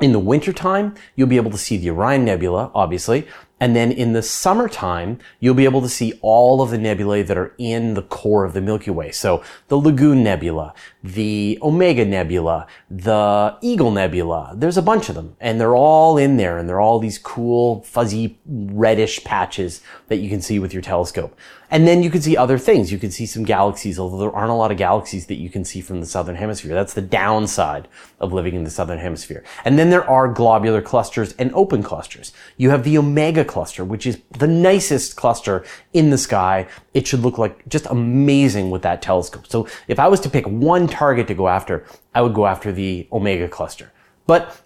In 0.00 0.10
the 0.10 0.18
wintertime, 0.18 0.96
you'll 1.14 1.28
be 1.28 1.36
able 1.36 1.52
to 1.52 1.58
see 1.58 1.76
the 1.76 1.90
Orion 1.90 2.24
Nebula, 2.24 2.72
obviously, 2.74 3.28
and 3.60 3.76
then 3.76 3.92
in 3.92 4.12
the 4.12 4.22
summertime, 4.22 5.20
you'll 5.38 5.54
be 5.54 5.64
able 5.64 5.80
to 5.82 5.88
see 5.88 6.18
all 6.20 6.60
of 6.60 6.70
the 6.70 6.78
nebulae 6.78 7.22
that 7.22 7.38
are 7.38 7.54
in 7.56 7.94
the 7.94 8.02
core 8.02 8.44
of 8.44 8.52
the 8.52 8.60
Milky 8.60 8.90
Way. 8.90 9.12
So 9.12 9.44
the 9.68 9.78
Lagoon 9.78 10.24
Nebula, 10.24 10.74
the 11.04 11.58
Omega 11.62 12.04
Nebula, 12.04 12.66
the 12.90 13.56
Eagle 13.62 13.92
Nebula. 13.92 14.54
There's 14.56 14.76
a 14.76 14.82
bunch 14.82 15.08
of 15.08 15.14
them 15.14 15.36
and 15.40 15.60
they're 15.60 15.76
all 15.76 16.18
in 16.18 16.36
there 16.36 16.58
and 16.58 16.68
they're 16.68 16.80
all 16.80 16.98
these 16.98 17.16
cool 17.16 17.82
fuzzy 17.82 18.38
reddish 18.44 19.22
patches 19.22 19.80
that 20.08 20.16
you 20.16 20.28
can 20.28 20.42
see 20.42 20.58
with 20.58 20.72
your 20.72 20.82
telescope. 20.82 21.38
And 21.74 21.88
then 21.88 22.04
you 22.04 22.10
can 22.10 22.22
see 22.22 22.36
other 22.36 22.56
things. 22.56 22.92
You 22.92 23.00
can 23.00 23.10
see 23.10 23.26
some 23.26 23.42
galaxies, 23.42 23.98
although 23.98 24.18
there 24.18 24.30
aren't 24.30 24.52
a 24.52 24.54
lot 24.54 24.70
of 24.70 24.76
galaxies 24.76 25.26
that 25.26 25.40
you 25.40 25.50
can 25.50 25.64
see 25.64 25.80
from 25.80 25.98
the 25.98 26.06
southern 26.06 26.36
hemisphere. 26.36 26.72
That's 26.72 26.94
the 26.94 27.02
downside 27.02 27.88
of 28.20 28.32
living 28.32 28.54
in 28.54 28.62
the 28.62 28.70
southern 28.70 29.00
hemisphere. 29.00 29.42
And 29.64 29.76
then 29.76 29.90
there 29.90 30.08
are 30.08 30.28
globular 30.28 30.80
clusters 30.80 31.32
and 31.32 31.52
open 31.52 31.82
clusters. 31.82 32.32
You 32.56 32.70
have 32.70 32.84
the 32.84 32.96
Omega 32.96 33.44
cluster, 33.44 33.84
which 33.84 34.06
is 34.06 34.20
the 34.38 34.46
nicest 34.46 35.16
cluster 35.16 35.64
in 35.92 36.10
the 36.10 36.18
sky. 36.18 36.68
It 36.94 37.08
should 37.08 37.22
look 37.22 37.38
like 37.38 37.68
just 37.68 37.86
amazing 37.86 38.70
with 38.70 38.82
that 38.82 39.02
telescope. 39.02 39.48
So 39.48 39.66
if 39.88 39.98
I 39.98 40.06
was 40.06 40.20
to 40.20 40.30
pick 40.30 40.46
one 40.46 40.86
target 40.86 41.26
to 41.26 41.34
go 41.34 41.48
after, 41.48 41.84
I 42.14 42.22
would 42.22 42.34
go 42.34 42.46
after 42.46 42.70
the 42.70 43.08
Omega 43.12 43.48
cluster. 43.48 43.90
But 44.28 44.63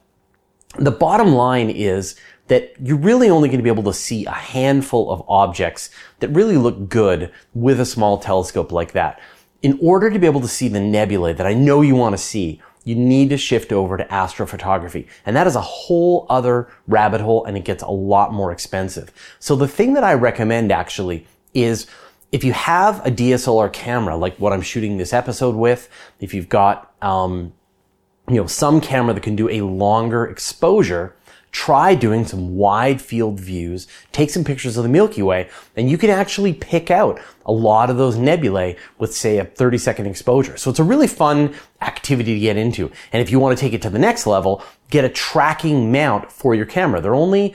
the 0.76 0.90
bottom 0.90 1.32
line 1.32 1.70
is 1.70 2.16
that 2.48 2.72
you're 2.82 2.98
really 2.98 3.30
only 3.30 3.48
going 3.48 3.58
to 3.58 3.62
be 3.62 3.70
able 3.70 3.82
to 3.84 3.92
see 3.92 4.24
a 4.26 4.30
handful 4.30 5.10
of 5.10 5.22
objects 5.28 5.90
that 6.20 6.28
really 6.28 6.56
look 6.56 6.88
good 6.88 7.32
with 7.54 7.80
a 7.80 7.86
small 7.86 8.18
telescope 8.18 8.72
like 8.72 8.92
that. 8.92 9.20
In 9.62 9.78
order 9.82 10.10
to 10.10 10.18
be 10.18 10.26
able 10.26 10.40
to 10.40 10.48
see 10.48 10.68
the 10.68 10.80
nebulae 10.80 11.32
that 11.34 11.46
I 11.46 11.54
know 11.54 11.80
you 11.80 11.94
want 11.94 12.14
to 12.14 12.22
see, 12.22 12.60
you 12.84 12.94
need 12.94 13.28
to 13.30 13.36
shift 13.36 13.72
over 13.72 13.96
to 13.96 14.04
astrophotography. 14.06 15.08
And 15.26 15.36
that 15.36 15.46
is 15.46 15.56
a 15.56 15.60
whole 15.60 16.26
other 16.30 16.68
rabbit 16.86 17.20
hole 17.20 17.44
and 17.44 17.56
it 17.56 17.64
gets 17.64 17.82
a 17.82 17.90
lot 17.90 18.32
more 18.32 18.50
expensive. 18.50 19.12
So 19.38 19.56
the 19.56 19.68
thing 19.68 19.92
that 19.94 20.04
I 20.04 20.14
recommend 20.14 20.72
actually 20.72 21.26
is 21.52 21.86
if 22.32 22.44
you 22.44 22.52
have 22.52 23.04
a 23.06 23.10
DSLR 23.10 23.72
camera, 23.72 24.16
like 24.16 24.36
what 24.36 24.52
I'm 24.52 24.62
shooting 24.62 24.96
this 24.96 25.12
episode 25.12 25.54
with, 25.54 25.90
if 26.20 26.32
you've 26.32 26.48
got, 26.48 26.94
um, 27.02 27.52
you 28.28 28.36
know, 28.36 28.46
some 28.46 28.80
camera 28.80 29.14
that 29.14 29.22
can 29.22 29.36
do 29.36 29.48
a 29.48 29.62
longer 29.62 30.26
exposure, 30.26 31.14
try 31.50 31.94
doing 31.94 32.26
some 32.26 32.56
wide 32.56 33.00
field 33.00 33.40
views, 33.40 33.88
take 34.12 34.30
some 34.30 34.44
pictures 34.44 34.76
of 34.76 34.82
the 34.82 34.88
Milky 34.88 35.22
Way, 35.22 35.48
and 35.76 35.90
you 35.90 35.96
can 35.96 36.10
actually 36.10 36.52
pick 36.52 36.90
out 36.90 37.18
a 37.46 37.52
lot 37.52 37.88
of 37.88 37.96
those 37.96 38.16
nebulae 38.16 38.76
with 38.98 39.14
say 39.14 39.38
a 39.38 39.44
30 39.44 39.78
second 39.78 40.06
exposure. 40.06 40.56
So 40.56 40.70
it's 40.70 40.78
a 40.78 40.84
really 40.84 41.06
fun 41.06 41.54
activity 41.80 42.34
to 42.34 42.40
get 42.40 42.56
into. 42.56 42.90
And 43.12 43.22
if 43.22 43.30
you 43.30 43.40
want 43.40 43.56
to 43.56 43.60
take 43.60 43.72
it 43.72 43.82
to 43.82 43.90
the 43.90 43.98
next 43.98 44.26
level, 44.26 44.62
get 44.90 45.04
a 45.04 45.08
tracking 45.08 45.90
mount 45.90 46.30
for 46.30 46.54
your 46.54 46.66
camera. 46.66 47.00
They're 47.00 47.14
only 47.14 47.54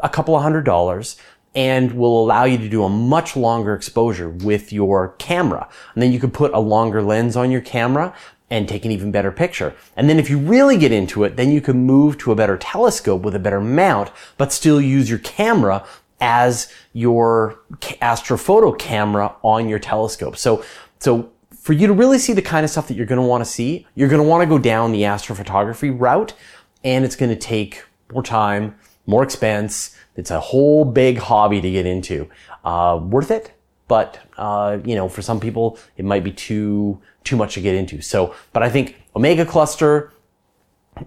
a 0.00 0.08
couple 0.08 0.36
of 0.36 0.42
hundred 0.42 0.64
dollars 0.64 1.16
and 1.54 1.92
will 1.92 2.22
allow 2.22 2.44
you 2.44 2.58
to 2.58 2.68
do 2.68 2.84
a 2.84 2.88
much 2.88 3.36
longer 3.36 3.74
exposure 3.74 4.28
with 4.28 4.72
your 4.72 5.14
camera. 5.18 5.68
And 5.94 6.02
then 6.02 6.12
you 6.12 6.20
could 6.20 6.32
put 6.32 6.52
a 6.52 6.60
longer 6.60 7.02
lens 7.02 7.36
on 7.36 7.50
your 7.50 7.60
camera 7.60 8.14
and 8.50 8.68
take 8.68 8.84
an 8.84 8.90
even 8.90 9.12
better 9.12 9.30
picture. 9.30 9.74
And 9.96 10.10
then 10.10 10.18
if 10.18 10.28
you 10.28 10.38
really 10.38 10.76
get 10.76 10.92
into 10.92 11.24
it, 11.24 11.36
then 11.36 11.52
you 11.52 11.60
can 11.60 11.86
move 11.86 12.18
to 12.18 12.32
a 12.32 12.34
better 12.34 12.56
telescope 12.56 13.22
with 13.22 13.34
a 13.34 13.38
better 13.38 13.60
mount, 13.60 14.10
but 14.36 14.52
still 14.52 14.80
use 14.80 15.08
your 15.08 15.20
camera 15.20 15.86
as 16.20 16.72
your 16.92 17.60
astrophoto 18.02 18.76
camera 18.78 19.34
on 19.42 19.68
your 19.68 19.78
telescope. 19.78 20.36
So, 20.36 20.64
so 20.98 21.30
for 21.60 21.72
you 21.72 21.86
to 21.86 21.92
really 21.92 22.18
see 22.18 22.32
the 22.32 22.42
kind 22.42 22.64
of 22.64 22.70
stuff 22.70 22.88
that 22.88 22.94
you're 22.94 23.06
going 23.06 23.20
to 23.20 23.26
want 23.26 23.44
to 23.44 23.50
see, 23.50 23.86
you're 23.94 24.08
going 24.08 24.22
to 24.22 24.28
want 24.28 24.42
to 24.42 24.46
go 24.46 24.58
down 24.58 24.92
the 24.92 25.02
astrophotography 25.02 25.94
route 25.98 26.34
and 26.82 27.04
it's 27.04 27.16
going 27.16 27.30
to 27.30 27.36
take 27.36 27.84
more 28.12 28.22
time, 28.22 28.74
more 29.06 29.22
expense. 29.22 29.96
It's 30.16 30.30
a 30.30 30.40
whole 30.40 30.84
big 30.84 31.18
hobby 31.18 31.60
to 31.60 31.70
get 31.70 31.86
into. 31.86 32.28
Uh, 32.64 33.00
worth 33.02 33.30
it, 33.30 33.52
but 33.90 34.20
uh, 34.38 34.78
you 34.84 34.94
know, 34.94 35.08
for 35.08 35.20
some 35.20 35.40
people, 35.40 35.76
it 35.96 36.04
might 36.04 36.22
be 36.22 36.30
too 36.30 37.02
too 37.24 37.36
much 37.36 37.54
to 37.54 37.60
get 37.60 37.74
into. 37.74 38.00
So, 38.00 38.32
but 38.52 38.62
I 38.62 38.70
think 38.70 39.02
Omega 39.16 39.44
Cluster, 39.44 40.12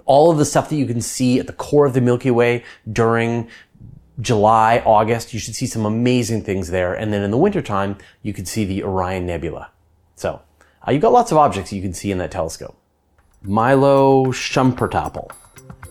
all 0.04 0.30
of 0.30 0.38
the 0.38 0.44
stuff 0.44 0.68
that 0.68 0.76
you 0.76 0.86
can 0.86 1.00
see 1.00 1.40
at 1.40 1.48
the 1.48 1.54
core 1.54 1.86
of 1.86 1.94
the 1.94 2.02
Milky 2.02 2.30
Way 2.30 2.66
during 2.92 3.48
July, 4.20 4.84
August, 4.86 5.34
you 5.34 5.40
should 5.40 5.56
see 5.56 5.66
some 5.66 5.86
amazing 5.86 6.44
things 6.44 6.72
there. 6.72 6.94
And 6.94 7.14
then 7.14 7.24
in 7.24 7.32
the 7.32 7.38
wintertime, 7.38 7.98
you 8.22 8.34
could 8.34 8.50
see 8.50 8.66
the 8.66 8.84
Orion 8.84 9.26
Nebula. 9.26 9.72
So, 10.18 10.42
uh, 10.86 10.92
you've 10.92 11.02
got 11.02 11.14
lots 11.14 11.32
of 11.32 11.38
objects 11.38 11.72
you 11.72 11.82
can 11.82 11.94
see 11.94 12.12
in 12.12 12.18
that 12.18 12.32
telescope. 12.32 12.76
Milo 13.42 14.26
Shumpertapel. 14.26 15.32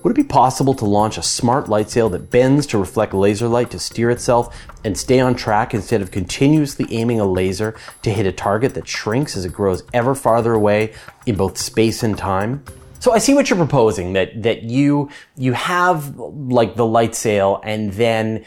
Would 0.03 0.11
it 0.11 0.23
be 0.23 0.25
possible 0.25 0.75
to 0.75 0.85
launch 0.85 1.17
a 1.17 1.23
smart 1.23 1.69
light 1.69 1.89
sail 1.89 2.09
that 2.11 2.31
bends 2.31 2.67
to 2.69 2.79
reflect 2.79 3.15
laser 3.15 3.47
light 3.47 3.71
to 3.71 3.79
steer 3.79 4.11
itself 4.11 4.67
and 4.85 4.99
stay 4.99 5.21
on 5.21 5.37
track 5.37 5.75
instead 5.75 6.03
of 6.03 6.11
continuously 6.11 6.87
aiming 6.91 7.21
a 7.21 7.25
laser 7.25 7.77
to 8.03 8.11
hit 8.11 8.27
a 8.27 8.33
target 8.33 8.75
that 8.75 8.89
shrinks 8.89 9.37
as 9.37 9.45
it 9.45 9.53
grows 9.53 9.85
ever 9.95 10.15
farther 10.15 10.55
away 10.55 10.93
in 11.27 11.37
both 11.37 11.57
space 11.57 12.03
and 12.03 12.19
time? 12.19 12.65
So 12.99 13.13
I 13.13 13.19
see 13.19 13.35
what 13.35 13.51
you're 13.51 13.57
proposing 13.57 14.13
that 14.13 14.43
that 14.45 14.63
you 14.63 15.11
you 15.37 15.53
have 15.55 16.17
like 16.17 16.77
the 16.77 16.87
light 16.87 17.17
sail 17.17 17.61
and 17.65 17.93
then 17.93 18.45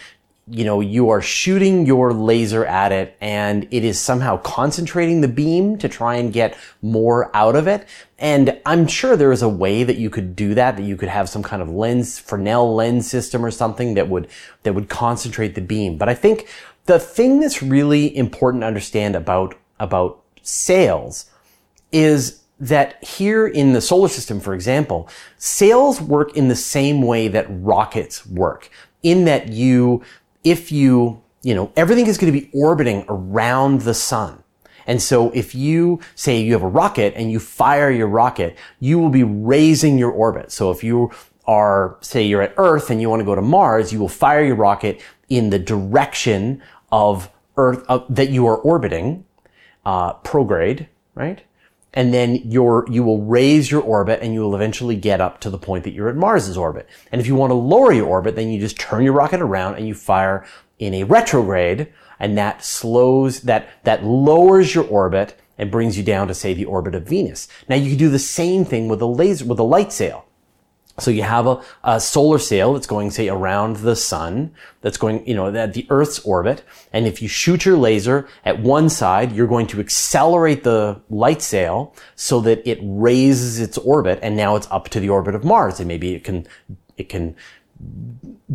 you 0.47 0.63
know, 0.63 0.79
you 0.79 1.09
are 1.09 1.21
shooting 1.21 1.87
your 1.87 2.13
laser 2.13 2.63
at 2.65 2.91
it 2.91 3.17
and 3.19 3.67
it 3.71 3.83
is 3.83 3.99
somehow 3.99 4.37
concentrating 4.37 5.21
the 5.21 5.27
beam 5.27 5.75
to 5.79 5.89
try 5.89 6.15
and 6.15 6.31
get 6.31 6.55
more 6.83 7.35
out 7.35 7.55
of 7.55 7.67
it. 7.67 7.87
And 8.19 8.59
I'm 8.63 8.85
sure 8.85 9.15
there 9.15 9.31
is 9.31 9.41
a 9.41 9.49
way 9.49 9.83
that 9.83 9.97
you 9.97 10.11
could 10.11 10.35
do 10.35 10.53
that, 10.53 10.77
that 10.77 10.83
you 10.83 10.97
could 10.97 11.09
have 11.09 11.29
some 11.29 11.41
kind 11.41 11.63
of 11.63 11.69
lens, 11.69 12.19
Fresnel 12.19 12.75
lens 12.75 13.09
system 13.09 13.43
or 13.43 13.49
something 13.49 13.95
that 13.95 14.07
would, 14.07 14.27
that 14.61 14.73
would 14.73 14.87
concentrate 14.87 15.55
the 15.55 15.61
beam. 15.61 15.97
But 15.97 16.09
I 16.09 16.13
think 16.13 16.47
the 16.85 16.99
thing 16.99 17.39
that's 17.39 17.63
really 17.63 18.15
important 18.15 18.61
to 18.61 18.67
understand 18.67 19.15
about, 19.15 19.55
about 19.79 20.21
sails 20.43 21.25
is 21.91 22.43
that 22.59 23.03
here 23.03 23.47
in 23.47 23.73
the 23.73 23.81
solar 23.81 24.09
system, 24.09 24.39
for 24.39 24.53
example, 24.53 25.09
sails 25.37 25.99
work 25.99 26.37
in 26.37 26.49
the 26.49 26.55
same 26.55 27.01
way 27.01 27.27
that 27.29 27.47
rockets 27.49 28.27
work 28.27 28.69
in 29.01 29.25
that 29.25 29.49
you 29.49 30.03
if 30.45 30.71
you, 30.71 31.21
you 31.41 31.53
know, 31.53 31.73
everything 31.75 32.07
is 32.07 32.17
going 32.17 32.31
to 32.31 32.39
be 32.39 32.49
orbiting 32.53 33.03
around 33.09 33.81
the 33.81 33.93
sun. 33.93 34.41
And 34.87 35.01
so 35.01 35.31
if 35.31 35.55
you 35.55 35.99
say 36.13 36.39
you 36.39 36.53
have 36.53 36.61
a 36.61 36.67
rocket 36.67 37.13
and 37.15 37.31
you 37.31 37.39
fire 37.39 37.89
your 37.89 38.07
rocket, 38.07 38.55
you 38.79 38.99
will 38.99 39.09
be 39.09 39.23
raising 39.23 39.97
your 39.97 40.11
orbit. 40.11 40.51
So 40.51 40.71
if 40.71 40.83
you 40.83 41.11
are, 41.47 41.97
say 42.01 42.23
you're 42.23 42.43
at 42.43 42.53
Earth 42.57 42.91
and 42.91 43.01
you 43.01 43.09
want 43.09 43.19
to 43.19 43.25
go 43.25 43.35
to 43.35 43.41
Mars, 43.41 43.91
you 43.91 43.99
will 43.99 44.09
fire 44.09 44.43
your 44.43 44.55
rocket 44.55 45.01
in 45.27 45.49
the 45.49 45.59
direction 45.59 46.61
of 46.91 47.29
Earth 47.57 47.83
uh, 47.89 48.01
that 48.09 48.29
you 48.29 48.45
are 48.45 48.57
orbiting, 48.57 49.25
uh, 49.85 50.13
prograde, 50.19 50.87
right? 51.15 51.41
And 51.95 52.13
then 52.13 52.35
your, 52.35 52.85
you 52.89 53.03
will 53.03 53.23
raise 53.23 53.71
your 53.71 53.81
orbit 53.81 54.19
and 54.21 54.33
you 54.33 54.41
will 54.41 54.55
eventually 54.55 54.97
get 54.97 55.21
up 55.21 55.39
to 55.41 55.49
the 55.49 55.57
point 55.57 55.85
that 55.85 55.93
you're 55.93 56.09
at 56.09 56.15
Mars's 56.15 56.57
orbit. 56.57 56.87
And 57.11 57.21
if 57.21 57.27
you 57.27 57.35
want 57.35 57.51
to 57.51 57.55
lower 57.55 57.93
your 57.93 58.07
orbit, 58.07 58.35
then 58.35 58.49
you 58.49 58.59
just 58.59 58.77
turn 58.77 59.03
your 59.03 59.13
rocket 59.13 59.41
around 59.41 59.75
and 59.75 59.87
you 59.87 59.93
fire 59.93 60.45
in 60.77 60.93
a 60.93 61.03
retrograde 61.03 61.87
and 62.19 62.37
that 62.37 62.63
slows, 62.63 63.41
that, 63.41 63.69
that 63.85 64.03
lowers 64.03 64.75
your 64.75 64.85
orbit 64.85 65.39
and 65.57 65.71
brings 65.71 65.97
you 65.97 66.03
down 66.03 66.27
to 66.27 66.33
say 66.33 66.53
the 66.53 66.65
orbit 66.65 66.95
of 66.95 67.07
Venus. 67.07 67.47
Now 67.69 67.75
you 67.75 67.89
can 67.89 67.97
do 67.97 68.09
the 68.09 68.19
same 68.19 68.65
thing 68.65 68.89
with 68.89 69.01
a 69.01 69.05
laser, 69.05 69.45
with 69.45 69.59
a 69.59 69.63
light 69.63 69.93
sail. 69.93 70.25
So 70.97 71.11
you 71.11 71.23
have 71.23 71.45
a, 71.45 71.61
a, 71.83 71.99
solar 71.99 72.39
sail 72.39 72.73
that's 72.73 72.87
going, 72.87 73.11
say, 73.11 73.27
around 73.27 73.77
the 73.77 73.97
sun, 73.97 74.53
that's 74.79 74.97
going, 74.97 75.27
you 75.27 75.35
know, 75.35 75.53
at 75.53 75.73
the 75.73 75.85
Earth's 75.89 76.19
orbit. 76.19 76.63
And 76.93 77.05
if 77.05 77.21
you 77.21 77.27
shoot 77.27 77.65
your 77.65 77.75
laser 77.75 78.27
at 78.45 78.61
one 78.61 78.87
side, 78.87 79.33
you're 79.33 79.47
going 79.47 79.67
to 79.67 79.81
accelerate 79.81 80.63
the 80.63 81.01
light 81.09 81.41
sail 81.41 81.93
so 82.15 82.39
that 82.41 82.65
it 82.69 82.79
raises 82.81 83.59
its 83.59 83.77
orbit 83.77 84.19
and 84.21 84.37
now 84.37 84.55
it's 84.55 84.67
up 84.71 84.87
to 84.89 85.01
the 85.01 85.09
orbit 85.09 85.35
of 85.35 85.43
Mars. 85.43 85.79
And 85.81 85.87
maybe 85.89 86.13
it 86.13 86.23
can, 86.23 86.47
it 86.95 87.09
can 87.09 87.35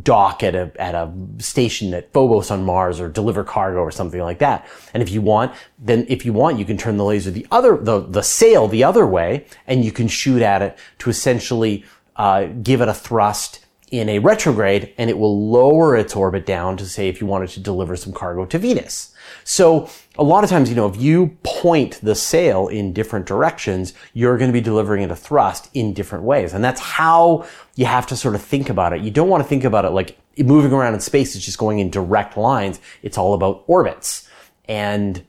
dock 0.03 0.43
at 0.43 0.55
a, 0.55 0.73
at 0.81 0.95
a 0.95 1.13
station 1.39 1.93
at 1.95 2.13
Phobos 2.13 2.51
on 2.51 2.65
Mars 2.65 3.01
or 3.01 3.09
deliver 3.09 3.45
cargo 3.45 3.81
or 3.81 3.91
something 3.91 4.21
like 4.21 4.39
that. 4.39 4.67
And 4.95 5.03
if 5.03 5.11
you 5.11 5.21
want, 5.21 5.53
then 5.79 6.07
if 6.09 6.25
you 6.25 6.33
want, 6.33 6.59
you 6.59 6.65
can 6.65 6.79
turn 6.79 6.97
the 6.97 7.05
laser 7.05 7.31
the 7.31 7.47
other, 7.51 7.77
the, 7.77 8.01
the 8.01 8.23
sail 8.23 8.69
the 8.69 8.85
other 8.85 9.07
way 9.07 9.47
and 9.67 9.85
you 9.85 9.93
can 9.93 10.09
shoot 10.09 10.43
at 10.43 10.63
it 10.63 10.79
to 11.01 11.11
essentially 11.11 11.85
uh, 12.21 12.45
give 12.63 12.83
it 12.83 12.89
a 12.89 12.93
thrust 12.93 13.65
in 13.91 14.11
a 14.11 14.19
retrograde 14.19 14.93
and 14.99 15.09
it 15.09 15.17
will 15.17 15.49
lower 15.51 15.97
its 15.97 16.15
orbit 16.15 16.45
down 16.45 16.77
to 16.77 16.85
say 16.85 17.09
if 17.09 17.19
you 17.19 17.27
wanted 17.27 17.49
to 17.49 17.61
deliver 17.61 17.97
some 17.97 18.13
cargo 18.13 18.45
to 18.45 18.59
Venus. 18.59 19.15
So 19.43 19.89
a 20.19 20.23
lot 20.23 20.45
of 20.45 20.51
times, 20.51 20.69
you 20.69 20.77
know, 20.77 20.87
if 20.87 21.01
you 21.01 21.39
point 21.45 21.99
the 22.03 22.15
sail 22.15 22.69
in 22.69 22.93
different 22.93 23.25
directions, 23.25 23.95
you're 24.13 24.37
going 24.37 24.51
to 24.51 24.53
be 24.53 24.61
delivering 24.61 25.03
it 25.03 25.11
a 25.11 25.17
thrust 25.17 25.71
in 25.73 25.95
different 25.95 26.25
ways. 26.25 26.53
And 26.53 26.63
that's 26.63 26.83
how 26.83 27.47
you 27.75 27.87
have 27.87 28.07
to 28.09 28.17
sort 28.17 28.35
of 28.35 28.43
think 28.43 28.69
about 28.69 28.93
it. 28.93 29.01
You 29.01 29.11
don't 29.11 29.31
want 29.31 29.43
to 29.43 29.49
think 29.49 29.65
about 29.65 29.87
it 29.87 29.91
like 29.91 30.19
moving 30.37 30.73
around 30.73 30.93
in 30.93 31.01
space 31.01 31.35
is 31.35 31.43
just 31.43 31.57
going 31.57 31.79
in 31.79 31.89
direct 31.89 32.37
lines. 32.37 32.83
It's 33.03 33.17
all 33.17 33.33
about 33.33 33.65
orbits. 33.67 34.29
And 34.69 35.25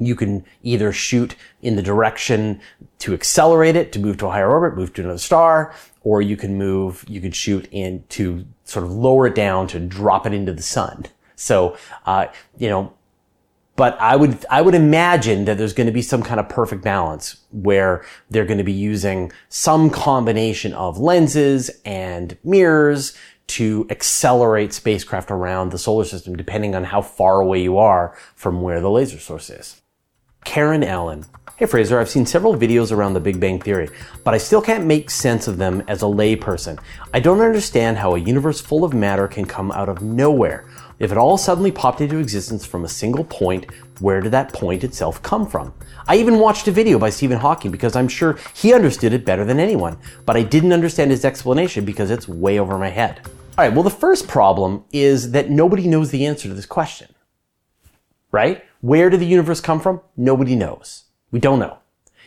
you 0.00 0.14
can 0.14 0.44
either 0.62 0.92
shoot 0.92 1.34
in 1.62 1.76
the 1.76 1.82
direction 1.82 2.60
to 3.00 3.14
accelerate 3.14 3.76
it, 3.76 3.92
to 3.92 3.98
move 3.98 4.16
to 4.18 4.26
a 4.26 4.30
higher 4.30 4.50
orbit, 4.50 4.76
move 4.76 4.92
to 4.94 5.02
another 5.02 5.18
star, 5.18 5.74
or 6.02 6.22
you 6.22 6.36
can 6.36 6.56
move, 6.56 7.04
you 7.08 7.20
can 7.20 7.32
shoot 7.32 7.68
in 7.70 8.04
to 8.10 8.46
sort 8.64 8.84
of 8.84 8.92
lower 8.92 9.26
it 9.26 9.34
down 9.34 9.66
to 9.68 9.80
drop 9.80 10.26
it 10.26 10.32
into 10.32 10.52
the 10.52 10.62
sun. 10.62 11.06
So, 11.36 11.76
uh, 12.06 12.26
you 12.56 12.68
know, 12.68 12.92
but 13.76 13.96
I 14.00 14.16
would, 14.16 14.44
I 14.50 14.60
would 14.60 14.74
imagine 14.74 15.44
that 15.44 15.56
there's 15.56 15.72
going 15.72 15.86
to 15.86 15.92
be 15.92 16.02
some 16.02 16.22
kind 16.22 16.40
of 16.40 16.48
perfect 16.48 16.82
balance 16.82 17.36
where 17.52 18.04
they're 18.28 18.44
going 18.44 18.58
to 18.58 18.64
be 18.64 18.72
using 18.72 19.30
some 19.48 19.88
combination 19.88 20.72
of 20.72 20.98
lenses 20.98 21.70
and 21.84 22.36
mirrors 22.42 23.16
to 23.48 23.86
accelerate 23.88 24.72
spacecraft 24.72 25.30
around 25.30 25.70
the 25.70 25.78
solar 25.78 26.04
system, 26.04 26.36
depending 26.36 26.74
on 26.74 26.84
how 26.84 27.00
far 27.00 27.40
away 27.40 27.62
you 27.62 27.78
are 27.78 28.16
from 28.34 28.62
where 28.62 28.80
the 28.80 28.90
laser 28.90 29.18
source 29.18 29.48
is. 29.48 29.80
Karen 30.44 30.84
Allen. 30.84 31.24
Hey 31.58 31.66
Fraser, 31.66 31.98
I've 31.98 32.08
seen 32.08 32.24
several 32.24 32.54
videos 32.54 32.92
around 32.92 33.14
the 33.14 33.20
Big 33.20 33.40
Bang 33.40 33.60
Theory, 33.60 33.88
but 34.22 34.32
I 34.32 34.38
still 34.38 34.62
can't 34.62 34.86
make 34.86 35.10
sense 35.10 35.48
of 35.48 35.56
them 35.56 35.82
as 35.88 36.02
a 36.02 36.04
layperson. 36.04 36.78
I 37.12 37.18
don't 37.18 37.40
understand 37.40 37.96
how 37.96 38.14
a 38.14 38.20
universe 38.20 38.60
full 38.60 38.84
of 38.84 38.94
matter 38.94 39.26
can 39.26 39.44
come 39.44 39.72
out 39.72 39.88
of 39.88 40.00
nowhere. 40.00 40.66
If 41.00 41.10
it 41.10 41.18
all 41.18 41.36
suddenly 41.36 41.72
popped 41.72 42.00
into 42.00 42.18
existence 42.18 42.64
from 42.64 42.84
a 42.84 42.88
single 42.88 43.24
point, 43.24 43.66
where 43.98 44.20
did 44.20 44.30
that 44.30 44.52
point 44.52 44.84
itself 44.84 45.20
come 45.24 45.48
from? 45.48 45.74
I 46.06 46.14
even 46.18 46.38
watched 46.38 46.68
a 46.68 46.70
video 46.70 46.96
by 46.96 47.10
Stephen 47.10 47.38
Hawking 47.38 47.72
because 47.72 47.96
I'm 47.96 48.06
sure 48.06 48.38
he 48.54 48.72
understood 48.72 49.12
it 49.12 49.24
better 49.24 49.44
than 49.44 49.58
anyone, 49.58 49.98
but 50.26 50.36
I 50.36 50.44
didn't 50.44 50.72
understand 50.72 51.10
his 51.10 51.24
explanation 51.24 51.84
because 51.84 52.12
it's 52.12 52.28
way 52.28 52.60
over 52.60 52.78
my 52.78 52.90
head. 52.90 53.26
Alright, 53.58 53.74
well 53.74 53.82
the 53.82 53.90
first 53.90 54.28
problem 54.28 54.84
is 54.92 55.32
that 55.32 55.50
nobody 55.50 55.88
knows 55.88 56.12
the 56.12 56.24
answer 56.24 56.46
to 56.46 56.54
this 56.54 56.66
question. 56.66 57.12
Right? 58.30 58.62
Where 58.80 59.10
did 59.10 59.18
the 59.18 59.26
universe 59.26 59.60
come 59.60 59.80
from? 59.80 60.02
Nobody 60.16 60.54
knows. 60.54 61.06
We 61.30 61.40
don't 61.40 61.58
know. 61.58 61.78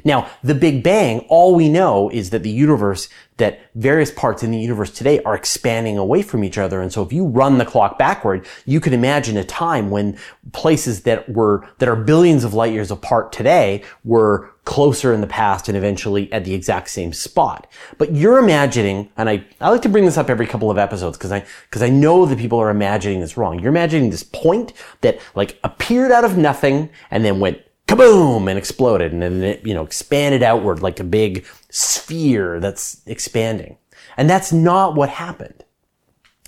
Now, 0.04 0.30
the 0.44 0.56
Big 0.56 0.84
Bang, 0.84 1.20
all 1.30 1.54
we 1.56 1.70
know 1.70 2.10
is 2.10 2.32
that 2.32 2.44
the 2.44 2.50
universe, 2.50 3.08
that 3.38 3.60
various 3.76 4.12
parts 4.12 4.44
in 4.44 4.52
the 4.52 4.60
universe 4.60 4.92
today 4.92 5.22
are 5.24 5.36
expanding 5.36 5.98
away 5.98 6.22
from 6.22 6.44
each 6.44 6.58
other. 6.58 6.82
And 6.82 6.92
so 6.92 7.04
if 7.04 7.14
you 7.14 7.26
run 7.26 7.58
the 7.58 7.66
clock 7.66 8.00
backward, 8.00 8.46
you 8.66 8.80
can 8.80 8.94
imagine 8.94 9.38
a 9.38 9.44
time 9.44 9.90
when 9.90 10.18
places 10.54 11.04
that 11.04 11.30
were, 11.30 11.68
that 11.78 11.90
are 11.90 11.96
billions 11.96 12.44
of 12.44 12.54
light 12.54 12.74
years 12.74 12.92
apart 12.92 13.32
today 13.32 13.84
were 14.04 14.50
closer 14.64 15.12
in 15.14 15.22
the 15.22 15.28
past 15.28 15.68
and 15.68 15.76
eventually 15.78 16.32
at 16.32 16.46
the 16.46 16.54
exact 16.54 16.90
same 16.90 17.14
spot. 17.14 17.68
But 17.98 18.16
you're 18.16 18.38
imagining, 18.38 19.10
and 19.18 19.30
I, 19.30 19.44
I 19.60 19.70
like 19.70 19.82
to 19.84 19.90
bring 19.90 20.06
this 20.06 20.18
up 20.18 20.30
every 20.30 20.48
couple 20.48 20.72
of 20.72 20.78
episodes 20.78 21.18
because 21.18 21.32
I, 21.32 21.46
because 21.70 21.82
I 21.82 21.90
know 21.90 22.26
that 22.26 22.38
people 22.38 22.60
are 22.60 22.70
imagining 22.70 23.20
this 23.20 23.38
wrong. 23.38 23.60
You're 23.60 23.70
imagining 23.70 24.10
this 24.12 24.24
point 24.24 24.74
that 25.02 25.20
like 25.36 25.60
appeared 25.64 26.12
out 26.12 26.26
of 26.26 26.38
nothing 26.38 26.90
and 27.10 27.26
then 27.26 27.40
went 27.40 27.60
kaboom 27.92 28.50
and 28.50 28.58
exploded 28.58 29.12
and 29.12 29.22
then 29.22 29.44
it, 29.44 29.66
you 29.66 29.74
know, 29.74 29.84
expanded 29.84 30.44
outward 30.44 30.82
like 30.82 31.00
a 31.00 31.04
big 31.04 31.46
sphere 31.70 32.60
that's 32.60 33.02
expanding. 33.06 33.78
And 34.18 34.30
that's 34.30 34.52
not 34.52 34.96
what 34.96 35.10
happened 35.10 35.64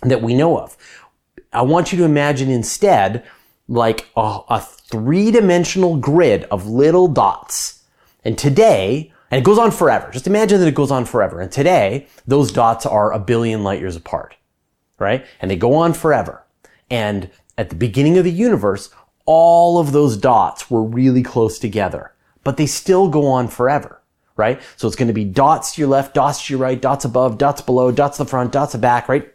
that 0.01 0.21
we 0.21 0.35
know 0.35 0.57
of. 0.59 0.77
I 1.51 1.61
want 1.61 1.91
you 1.91 1.97
to 1.99 2.03
imagine 2.03 2.49
instead 2.49 3.25
like 3.67 4.09
a, 4.15 4.39
a 4.49 4.59
three 4.59 5.31
dimensional 5.31 5.97
grid 5.97 6.43
of 6.45 6.67
little 6.67 7.07
dots. 7.07 7.83
And 8.25 8.37
today, 8.37 9.11
and 9.31 9.39
it 9.39 9.43
goes 9.43 9.57
on 9.57 9.71
forever. 9.71 10.11
Just 10.11 10.27
imagine 10.27 10.59
that 10.59 10.67
it 10.67 10.75
goes 10.75 10.91
on 10.91 11.05
forever. 11.05 11.39
And 11.41 11.51
today, 11.51 12.07
those 12.27 12.51
dots 12.51 12.85
are 12.85 13.11
a 13.11 13.19
billion 13.19 13.63
light 13.63 13.79
years 13.79 13.95
apart, 13.95 14.35
right? 14.99 15.25
And 15.41 15.49
they 15.49 15.55
go 15.55 15.73
on 15.75 15.93
forever. 15.93 16.43
And 16.89 17.29
at 17.57 17.69
the 17.69 17.75
beginning 17.75 18.17
of 18.17 18.23
the 18.23 18.31
universe, 18.31 18.89
all 19.25 19.79
of 19.79 19.91
those 19.91 20.17
dots 20.17 20.69
were 20.69 20.83
really 20.83 21.23
close 21.23 21.59
together, 21.59 22.13
but 22.43 22.57
they 22.57 22.65
still 22.65 23.09
go 23.09 23.27
on 23.27 23.47
forever, 23.47 24.01
right? 24.35 24.61
So 24.75 24.87
it's 24.87 24.95
going 24.95 25.07
to 25.07 25.13
be 25.13 25.23
dots 25.25 25.75
to 25.75 25.81
your 25.81 25.89
left, 25.89 26.13
dots 26.13 26.45
to 26.45 26.53
your 26.53 26.59
right, 26.59 26.81
dots 26.81 27.05
above, 27.05 27.37
dots 27.37 27.61
below, 27.61 27.91
dots 27.91 28.17
to 28.17 28.23
the 28.23 28.29
front, 28.29 28.51
dots 28.51 28.71
to 28.71 28.77
the 28.77 28.81
back, 28.81 29.07
right? 29.07 29.31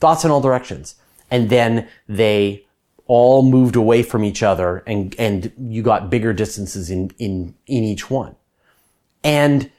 Dots 0.00 0.24
in 0.24 0.30
all 0.30 0.40
directions. 0.40 0.96
And 1.30 1.50
then 1.50 1.88
they 2.08 2.66
all 3.06 3.42
moved 3.42 3.76
away 3.76 4.02
from 4.02 4.24
each 4.24 4.42
other 4.42 4.78
and, 4.86 5.14
and 5.18 5.52
you 5.58 5.82
got 5.82 6.10
bigger 6.10 6.32
distances 6.32 6.90
in, 6.90 7.10
in, 7.18 7.54
in 7.66 7.84
each 7.84 8.10
one. 8.10 8.34
And 9.22 9.70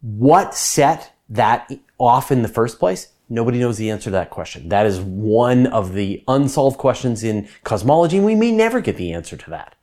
what 0.00 0.54
set 0.54 1.12
that 1.28 1.70
off 1.98 2.30
in 2.30 2.42
the 2.42 2.48
first 2.48 2.78
place? 2.78 3.08
Nobody 3.28 3.58
knows 3.58 3.76
the 3.76 3.90
answer 3.90 4.04
to 4.04 4.10
that 4.10 4.30
question. 4.30 4.68
That 4.70 4.86
is 4.86 5.00
one 5.00 5.66
of 5.66 5.92
the 5.92 6.24
unsolved 6.26 6.78
questions 6.78 7.22
in 7.22 7.48
cosmology, 7.62 8.16
and 8.16 8.26
we 8.26 8.34
may 8.34 8.50
never 8.50 8.80
get 8.80 8.96
the 8.96 9.12
answer 9.12 9.36
to 9.36 9.50
that. 9.50 9.74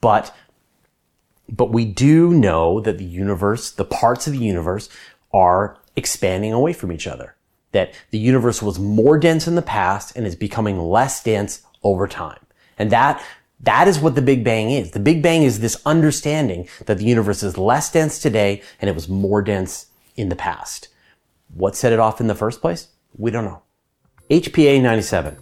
But, 0.00 0.34
but 1.48 1.70
we 1.70 1.84
do 1.84 2.30
know 2.30 2.80
that 2.80 2.98
the 2.98 3.04
universe, 3.04 3.70
the 3.70 3.84
parts 3.84 4.26
of 4.26 4.32
the 4.32 4.38
universe 4.38 4.88
are 5.32 5.78
expanding 5.94 6.52
away 6.52 6.72
from 6.72 6.90
each 6.90 7.06
other. 7.06 7.36
That 7.72 7.94
the 8.10 8.18
universe 8.18 8.62
was 8.62 8.78
more 8.78 9.18
dense 9.18 9.46
in 9.46 9.54
the 9.54 9.62
past 9.62 10.16
and 10.16 10.26
is 10.26 10.34
becoming 10.34 10.78
less 10.78 11.22
dense 11.22 11.62
over 11.84 12.08
time. 12.08 12.40
And 12.78 12.90
that, 12.90 13.22
that 13.60 13.86
is 13.86 14.00
what 14.00 14.14
the 14.14 14.22
Big 14.22 14.42
Bang 14.42 14.70
is. 14.70 14.92
The 14.92 15.00
Big 15.00 15.22
Bang 15.22 15.42
is 15.42 15.60
this 15.60 15.80
understanding 15.84 16.68
that 16.86 16.98
the 16.98 17.04
universe 17.04 17.42
is 17.42 17.58
less 17.58 17.92
dense 17.92 18.18
today 18.18 18.62
and 18.80 18.88
it 18.88 18.94
was 18.94 19.08
more 19.08 19.42
dense 19.42 19.86
in 20.16 20.30
the 20.30 20.36
past. 20.36 20.88
What 21.54 21.76
set 21.76 21.92
it 21.92 21.98
off 21.98 22.20
in 22.20 22.26
the 22.26 22.34
first 22.34 22.60
place? 22.60 22.88
We 23.16 23.30
don't 23.30 23.44
know. 23.44 23.62
HPA 24.30 24.82
97. 24.82 25.36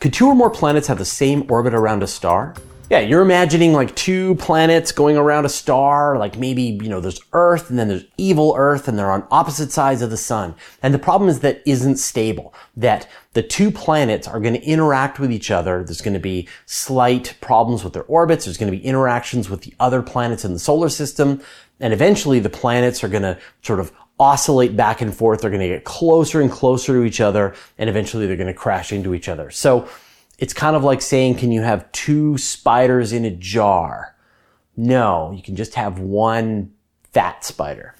Could 0.00 0.12
two 0.14 0.26
or 0.26 0.34
more 0.34 0.50
planets 0.50 0.86
have 0.86 0.98
the 0.98 1.04
same 1.04 1.50
orbit 1.50 1.74
around 1.74 2.02
a 2.02 2.06
star? 2.06 2.54
Yeah, 2.90 2.98
you're 2.98 3.22
imagining 3.22 3.72
like 3.72 3.94
two 3.94 4.34
planets 4.34 4.90
going 4.90 5.16
around 5.16 5.44
a 5.44 5.48
star, 5.48 6.18
like 6.18 6.36
maybe, 6.36 6.62
you 6.82 6.88
know, 6.88 7.00
there's 7.00 7.20
Earth 7.32 7.70
and 7.70 7.78
then 7.78 7.86
there's 7.86 8.04
evil 8.16 8.54
Earth 8.56 8.88
and 8.88 8.98
they're 8.98 9.12
on 9.12 9.28
opposite 9.30 9.70
sides 9.70 10.02
of 10.02 10.10
the 10.10 10.16
sun. 10.16 10.56
And 10.82 10.92
the 10.92 10.98
problem 10.98 11.30
is 11.30 11.38
that 11.40 11.62
isn't 11.64 11.98
stable, 11.98 12.52
that 12.76 13.08
the 13.34 13.44
two 13.44 13.70
planets 13.70 14.26
are 14.26 14.40
going 14.40 14.54
to 14.54 14.62
interact 14.64 15.20
with 15.20 15.30
each 15.30 15.52
other. 15.52 15.84
There's 15.84 16.00
going 16.00 16.14
to 16.14 16.18
be 16.18 16.48
slight 16.66 17.36
problems 17.40 17.84
with 17.84 17.92
their 17.92 18.02
orbits. 18.04 18.46
There's 18.46 18.58
going 18.58 18.72
to 18.72 18.76
be 18.76 18.84
interactions 18.84 19.48
with 19.48 19.62
the 19.62 19.74
other 19.78 20.02
planets 20.02 20.44
in 20.44 20.52
the 20.52 20.58
solar 20.58 20.88
system. 20.88 21.40
And 21.78 21.92
eventually 21.92 22.40
the 22.40 22.50
planets 22.50 23.04
are 23.04 23.08
going 23.08 23.22
to 23.22 23.38
sort 23.62 23.78
of 23.78 23.92
oscillate 24.20 24.76
back 24.76 25.00
and 25.00 25.16
forth. 25.16 25.40
They're 25.40 25.50
going 25.50 25.62
to 25.62 25.68
get 25.68 25.84
closer 25.84 26.40
and 26.42 26.50
closer 26.50 26.92
to 26.92 27.04
each 27.04 27.20
other, 27.20 27.54
and 27.78 27.88
eventually 27.90 28.26
they're 28.26 28.36
going 28.36 28.46
to 28.46 28.54
crash 28.54 28.92
into 28.92 29.14
each 29.14 29.28
other. 29.28 29.50
So 29.50 29.88
it's 30.38 30.52
kind 30.52 30.76
of 30.76 30.84
like 30.84 31.00
saying, 31.00 31.36
can 31.36 31.50
you 31.50 31.62
have 31.62 31.90
two 31.90 32.36
spiders 32.38 33.12
in 33.12 33.24
a 33.24 33.30
jar? 33.30 34.14
No, 34.76 35.32
you 35.32 35.42
can 35.42 35.56
just 35.56 35.74
have 35.74 35.98
one 35.98 36.72
fat 37.12 37.44
spider. 37.44 37.94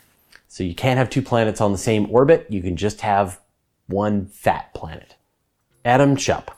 So 0.46 0.62
you 0.62 0.74
can't 0.74 0.98
have 0.98 1.10
two 1.10 1.22
planets 1.22 1.60
on 1.60 1.72
the 1.72 1.78
same 1.78 2.10
orbit. 2.10 2.46
You 2.50 2.62
can 2.62 2.76
just 2.76 3.00
have 3.00 3.40
one 3.86 4.26
fat 4.26 4.74
planet. 4.74 5.16
Adam 5.84 6.16
Chupp. 6.16 6.48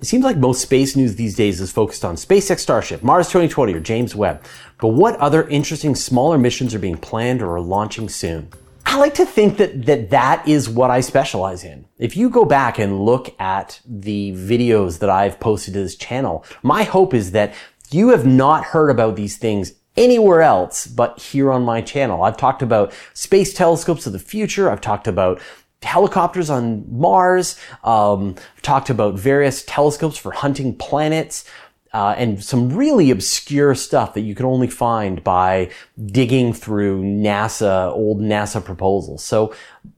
It 0.00 0.06
seems 0.06 0.22
like 0.22 0.36
most 0.36 0.62
space 0.62 0.94
news 0.94 1.16
these 1.16 1.34
days 1.34 1.60
is 1.60 1.72
focused 1.72 2.04
on 2.04 2.14
SpaceX 2.14 2.60
Starship, 2.60 3.02
Mars 3.02 3.26
2020, 3.26 3.74
or 3.74 3.80
James 3.80 4.14
Webb. 4.14 4.44
But 4.80 4.88
what 4.88 5.16
other 5.16 5.48
interesting 5.48 5.96
smaller 5.96 6.38
missions 6.38 6.72
are 6.72 6.78
being 6.78 6.98
planned 6.98 7.42
or 7.42 7.56
are 7.56 7.60
launching 7.60 8.08
soon? 8.08 8.48
I 8.90 8.96
like 8.96 9.12
to 9.16 9.26
think 9.26 9.58
that, 9.58 9.84
that 9.84 10.08
that 10.10 10.48
is 10.48 10.66
what 10.66 10.90
I 10.90 11.02
specialize 11.02 11.62
in. 11.62 11.84
If 11.98 12.16
you 12.16 12.30
go 12.30 12.46
back 12.46 12.78
and 12.78 13.04
look 13.04 13.38
at 13.38 13.82
the 13.84 14.32
videos 14.32 15.00
that 15.00 15.10
I've 15.10 15.38
posted 15.38 15.74
to 15.74 15.80
this 15.80 15.94
channel, 15.94 16.42
my 16.62 16.84
hope 16.84 17.12
is 17.12 17.32
that 17.32 17.52
you 17.90 18.08
have 18.08 18.24
not 18.24 18.64
heard 18.64 18.88
about 18.88 19.14
these 19.14 19.36
things 19.36 19.74
anywhere 19.98 20.40
else 20.40 20.86
but 20.86 21.20
here 21.20 21.52
on 21.52 21.64
my 21.64 21.82
channel. 21.82 22.22
I've 22.22 22.38
talked 22.38 22.62
about 22.62 22.94
space 23.12 23.52
telescopes 23.52 24.06
of 24.06 24.14
the 24.14 24.18
future. 24.18 24.70
I've 24.70 24.80
talked 24.80 25.06
about 25.06 25.38
helicopters 25.82 26.48
on 26.48 26.86
Mars. 26.90 27.60
Um, 27.84 28.36
I've 28.56 28.62
talked 28.62 28.88
about 28.88 29.18
various 29.18 29.64
telescopes 29.64 30.16
for 30.16 30.32
hunting 30.32 30.74
planets 30.74 31.44
uh, 31.92 32.14
and 32.16 32.42
some 32.42 32.70
really 32.70 33.10
obscure 33.10 33.74
stuff 33.74 34.14
that 34.14 34.20
you 34.20 34.34
can 34.34 34.46
only 34.46 34.68
find 34.68 35.24
by 35.24 35.70
digging 36.06 36.52
through 36.52 37.02
NASA, 37.02 37.90
old 37.92 38.20
NASA 38.20 38.64
proposals. 38.64 39.24
So, 39.24 39.54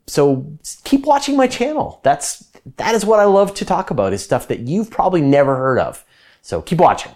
so 0.06 0.46
keep 0.84 1.04
watching 1.04 1.36
my 1.36 1.46
channel. 1.46 2.00
That's, 2.02 2.48
that 2.76 2.94
is 2.94 3.04
what 3.04 3.18
I 3.20 3.24
love 3.24 3.54
to 3.54 3.64
talk 3.64 3.90
about 3.90 4.12
is 4.12 4.22
stuff 4.22 4.48
that 4.48 4.60
you've 4.60 4.90
probably 4.90 5.20
never 5.20 5.56
heard 5.56 5.78
of. 5.78 6.04
So 6.42 6.62
keep 6.62 6.78
watching. 6.78 7.12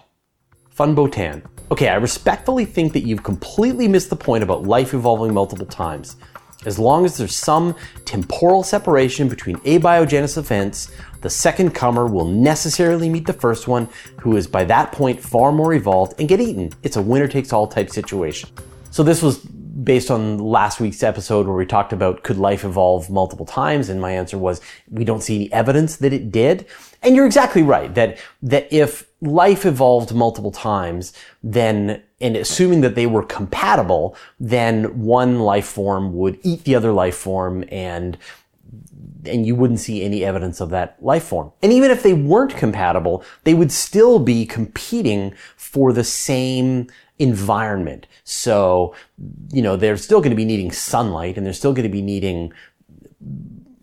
Fun 0.70 0.96
Botan. 0.96 1.42
Okay, 1.70 1.88
I 1.88 1.94
respectfully 1.94 2.64
think 2.64 2.92
that 2.92 3.06
you've 3.06 3.22
completely 3.22 3.88
missed 3.88 4.10
the 4.10 4.16
point 4.16 4.42
about 4.42 4.64
life 4.64 4.92
evolving 4.92 5.32
multiple 5.32 5.66
times. 5.66 6.16
As 6.66 6.78
long 6.78 7.04
as 7.04 7.16
there's 7.16 7.36
some 7.36 7.74
temporal 8.04 8.62
separation 8.62 9.28
between 9.28 9.56
abiogenesis 9.58 10.38
events, 10.38 10.90
the 11.24 11.30
second 11.30 11.70
comer 11.70 12.06
will 12.06 12.26
necessarily 12.26 13.08
meet 13.08 13.26
the 13.26 13.32
first 13.32 13.66
one, 13.66 13.88
who 14.20 14.36
is 14.36 14.46
by 14.46 14.62
that 14.64 14.92
point 14.92 15.18
far 15.18 15.52
more 15.52 15.72
evolved, 15.72 16.20
and 16.20 16.28
get 16.28 16.38
eaten. 16.38 16.70
It's 16.82 16.96
a 16.96 17.02
winner 17.02 17.26
takes 17.26 17.50
all 17.50 17.66
type 17.66 17.88
situation. 17.88 18.50
So 18.90 19.02
this 19.02 19.22
was 19.22 19.38
based 19.38 20.10
on 20.10 20.38
last 20.38 20.80
week's 20.80 21.02
episode 21.02 21.46
where 21.46 21.56
we 21.56 21.64
talked 21.64 21.94
about 21.94 22.24
could 22.24 22.36
life 22.36 22.62
evolve 22.62 23.08
multiple 23.08 23.46
times, 23.46 23.88
and 23.88 24.02
my 24.02 24.10
answer 24.10 24.36
was 24.36 24.60
we 24.90 25.02
don't 25.02 25.22
see 25.22 25.36
any 25.36 25.52
evidence 25.54 25.96
that 25.96 26.12
it 26.12 26.30
did. 26.30 26.66
And 27.02 27.16
you're 27.16 27.26
exactly 27.26 27.62
right 27.62 27.94
that 27.94 28.18
that 28.42 28.70
if 28.70 29.06
life 29.22 29.64
evolved 29.64 30.14
multiple 30.14 30.52
times, 30.52 31.14
then 31.42 32.02
and 32.20 32.36
assuming 32.36 32.82
that 32.82 32.96
they 32.96 33.06
were 33.06 33.22
compatible, 33.22 34.14
then 34.38 35.00
one 35.00 35.40
life 35.40 35.66
form 35.66 36.14
would 36.14 36.38
eat 36.42 36.64
the 36.64 36.74
other 36.74 36.92
life 36.92 37.16
form 37.16 37.64
and 37.70 38.18
and 39.26 39.46
you 39.46 39.54
wouldn't 39.54 39.80
see 39.80 40.02
any 40.02 40.24
evidence 40.24 40.60
of 40.60 40.70
that 40.70 40.96
life 41.00 41.24
form. 41.24 41.52
And 41.62 41.72
even 41.72 41.90
if 41.90 42.02
they 42.02 42.12
weren't 42.12 42.56
compatible, 42.56 43.24
they 43.44 43.54
would 43.54 43.72
still 43.72 44.18
be 44.18 44.46
competing 44.46 45.34
for 45.56 45.92
the 45.92 46.04
same 46.04 46.88
environment. 47.18 48.06
So, 48.24 48.94
you 49.52 49.62
know, 49.62 49.76
they're 49.76 49.96
still 49.96 50.20
going 50.20 50.30
to 50.30 50.36
be 50.36 50.44
needing 50.44 50.72
sunlight 50.72 51.36
and 51.36 51.46
they're 51.46 51.52
still 51.52 51.72
going 51.72 51.84
to 51.84 51.88
be 51.88 52.02
needing 52.02 52.52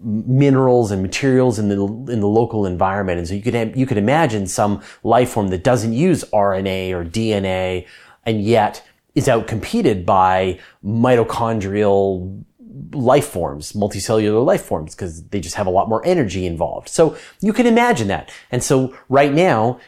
minerals 0.03 0.91
and 0.91 1.01
materials 1.01 1.59
in 1.59 1.69
the 1.69 1.75
in 2.11 2.19
the 2.19 2.27
local 2.27 2.65
environment. 2.65 3.19
And 3.19 3.27
so 3.27 3.33
you 3.33 3.41
could 3.41 3.53
have, 3.53 3.75
you 3.75 3.85
could 3.85 3.97
imagine 3.97 4.47
some 4.47 4.81
life 5.03 5.31
form 5.31 5.49
that 5.49 5.63
doesn't 5.63 5.93
use 5.93 6.23
RNA 6.33 6.91
or 6.91 7.05
DNA 7.05 7.87
and 8.25 8.41
yet 8.41 8.85
is 9.13 9.27
outcompeted 9.27 10.05
by 10.05 10.59
mitochondrial 10.83 12.43
life 12.91 13.27
forms, 13.27 13.73
multicellular 13.73 14.45
life 14.45 14.63
forms, 14.63 14.95
because 14.95 15.23
they 15.23 15.39
just 15.39 15.55
have 15.55 15.67
a 15.67 15.71
lot 15.71 15.89
more 15.89 16.05
energy 16.05 16.45
involved. 16.45 16.89
So 16.89 17.15
you 17.39 17.53
can 17.53 17.65
imagine 17.65 18.07
that. 18.07 18.31
And 18.51 18.63
so 18.63 18.95
right 19.09 19.33
now, 19.33 19.79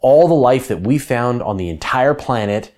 all 0.00 0.28
the 0.28 0.34
life 0.34 0.68
that 0.68 0.80
we 0.80 0.98
found 0.98 1.42
on 1.42 1.56
the 1.56 1.68
entire 1.68 2.14
planet 2.14 2.72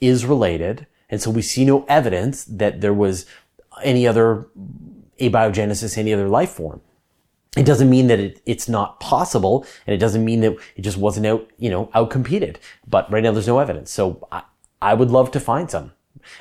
is 0.00 0.24
related. 0.24 0.86
And 1.08 1.22
so 1.22 1.30
we 1.30 1.42
see 1.42 1.64
no 1.64 1.84
evidence 1.88 2.44
that 2.44 2.80
there 2.80 2.94
was 2.94 3.26
any 3.82 4.06
other 4.06 4.46
abiogenesis, 5.20 5.96
any 5.96 6.12
other 6.12 6.28
life 6.28 6.50
form. 6.50 6.80
It 7.56 7.64
doesn't 7.64 7.88
mean 7.88 8.08
that 8.08 8.20
it, 8.20 8.42
it's 8.44 8.68
not 8.68 9.00
possible, 9.00 9.64
and 9.86 9.94
it 9.94 9.98
doesn't 9.98 10.24
mean 10.24 10.40
that 10.40 10.56
it 10.76 10.82
just 10.82 10.98
wasn't 10.98 11.24
out, 11.26 11.48
you 11.56 11.70
know, 11.70 11.86
outcompeted. 11.94 12.56
But 12.86 13.10
right 13.10 13.22
now, 13.22 13.32
there's 13.32 13.46
no 13.46 13.58
evidence. 13.58 13.90
So 13.90 14.28
I, 14.30 14.42
I 14.82 14.92
would 14.92 15.10
love 15.10 15.30
to 15.30 15.40
find 15.40 15.70
some. 15.70 15.92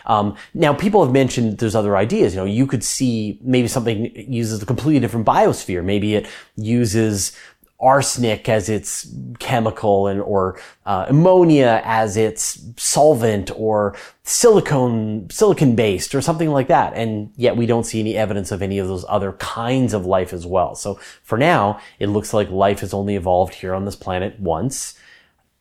Um, 0.06 0.36
now, 0.54 0.74
people 0.74 1.04
have 1.04 1.13
mentioned 1.13 1.58
there's 1.58 1.76
other 1.76 1.98
ideas. 1.98 2.34
You 2.34 2.41
know, 2.41 2.45
you 2.45 2.67
could 2.67 2.84
see 2.84 3.39
maybe 3.41 3.67
something 3.67 4.12
uses 4.32 4.62
a 4.62 4.65
completely 4.65 5.00
different 5.00 5.26
biosphere. 5.26 5.84
Maybe 5.84 6.15
it 6.15 6.28
uses 6.56 7.38
arsenic 7.80 8.48
as 8.48 8.69
its 8.69 9.13
chemical 9.39 10.08
and 10.08 10.21
or 10.21 10.58
uh, 10.86 11.06
ammonia 11.10 11.82
as 11.84 12.15
its 12.15 12.63
solvent 12.78 13.52
or 13.56 13.95
silicone 14.24 15.30
silicon 15.30 15.76
based 15.76 16.15
or 16.15 16.21
something 16.21 16.50
like 16.50 16.67
that 16.67 16.93
and 16.93 17.32
yet 17.36 17.58
we 17.58 17.65
don't 17.65 17.84
see 17.84 18.00
any 18.00 18.15
evidence 18.15 18.52
of 18.52 18.62
any 18.62 18.80
of 18.80 18.88
those 18.88 19.04
other 19.10 19.34
kinds 19.34 19.93
of 19.93 20.06
life 20.06 20.32
as 20.32 20.45
well 20.45 20.74
so 20.74 20.98
for 21.21 21.38
now 21.38 21.78
it 22.00 22.08
looks 22.08 22.34
like 22.34 22.50
life 22.50 22.80
has 22.80 22.93
only 22.93 23.15
evolved 23.15 23.54
here 23.54 23.74
on 23.74 23.84
this 23.84 23.95
planet 23.95 24.39
once 24.39 24.98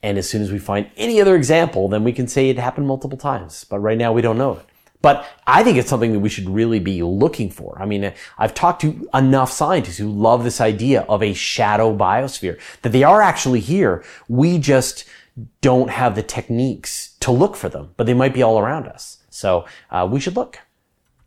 and 0.04 0.18
as 0.18 0.28
soon 0.28 0.42
as 0.42 0.52
we 0.52 0.58
find 0.58 0.88
any 0.96 1.20
other 1.20 1.34
example 1.34 1.88
then 1.88 2.04
we 2.04 2.12
can 2.12 2.28
say 2.28 2.48
it 2.48 2.58
happened 2.58 2.86
multiple 2.86 3.18
times 3.18 3.64
but 3.64 3.78
right 3.78 3.98
now 3.98 4.12
we 4.12 4.22
don't 4.22 4.38
know 4.38 4.52
it 4.60 4.66
But 5.04 5.26
I 5.46 5.62
think 5.62 5.76
it's 5.76 5.90
something 5.90 6.14
that 6.14 6.20
we 6.20 6.30
should 6.30 6.48
really 6.48 6.80
be 6.80 7.02
looking 7.02 7.50
for. 7.50 7.70
I 7.78 7.84
mean, 7.84 8.14
I've 8.38 8.54
talked 8.54 8.80
to 8.80 9.06
enough 9.12 9.52
scientists 9.52 9.98
who 9.98 10.08
love 10.08 10.44
this 10.44 10.62
idea 10.62 11.02
of 11.14 11.22
a 11.22 11.34
shadow 11.34 11.94
biosphere, 11.94 12.58
that 12.80 12.92
they 12.92 13.04
are 13.04 13.20
actually 13.20 13.60
here. 13.60 14.02
We 14.28 14.58
just 14.58 15.04
don't 15.60 15.90
have 15.90 16.14
the 16.14 16.22
techniques 16.22 17.18
to 17.20 17.30
look 17.32 17.54
for 17.54 17.68
them, 17.68 17.92
but 17.98 18.06
they 18.06 18.14
might 18.14 18.32
be 18.32 18.42
all 18.42 18.58
around 18.58 18.88
us. 18.88 19.18
So 19.28 19.66
uh, 19.90 20.08
we 20.10 20.20
should 20.20 20.36
look. 20.36 20.60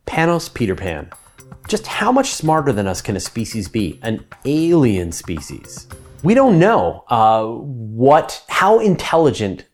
Panos 0.06 0.52
Peter 0.52 0.74
Pan. 0.74 1.10
Just 1.68 1.86
how 1.86 2.10
much 2.10 2.30
smarter 2.32 2.72
than 2.72 2.88
us 2.88 3.00
can 3.00 3.14
a 3.14 3.20
species 3.20 3.68
be? 3.68 4.00
An 4.02 4.24
alien 4.44 5.12
species. 5.12 5.86
We 6.22 6.34
don't 6.34 6.58
know 6.58 7.04
uh, 7.08 7.46
what, 7.46 8.44
how 8.48 8.78
intelligent 8.80 9.64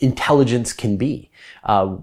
intelligence 0.00 0.72
can 0.72 0.96
be. 0.96 1.30
Uh, 1.64 1.96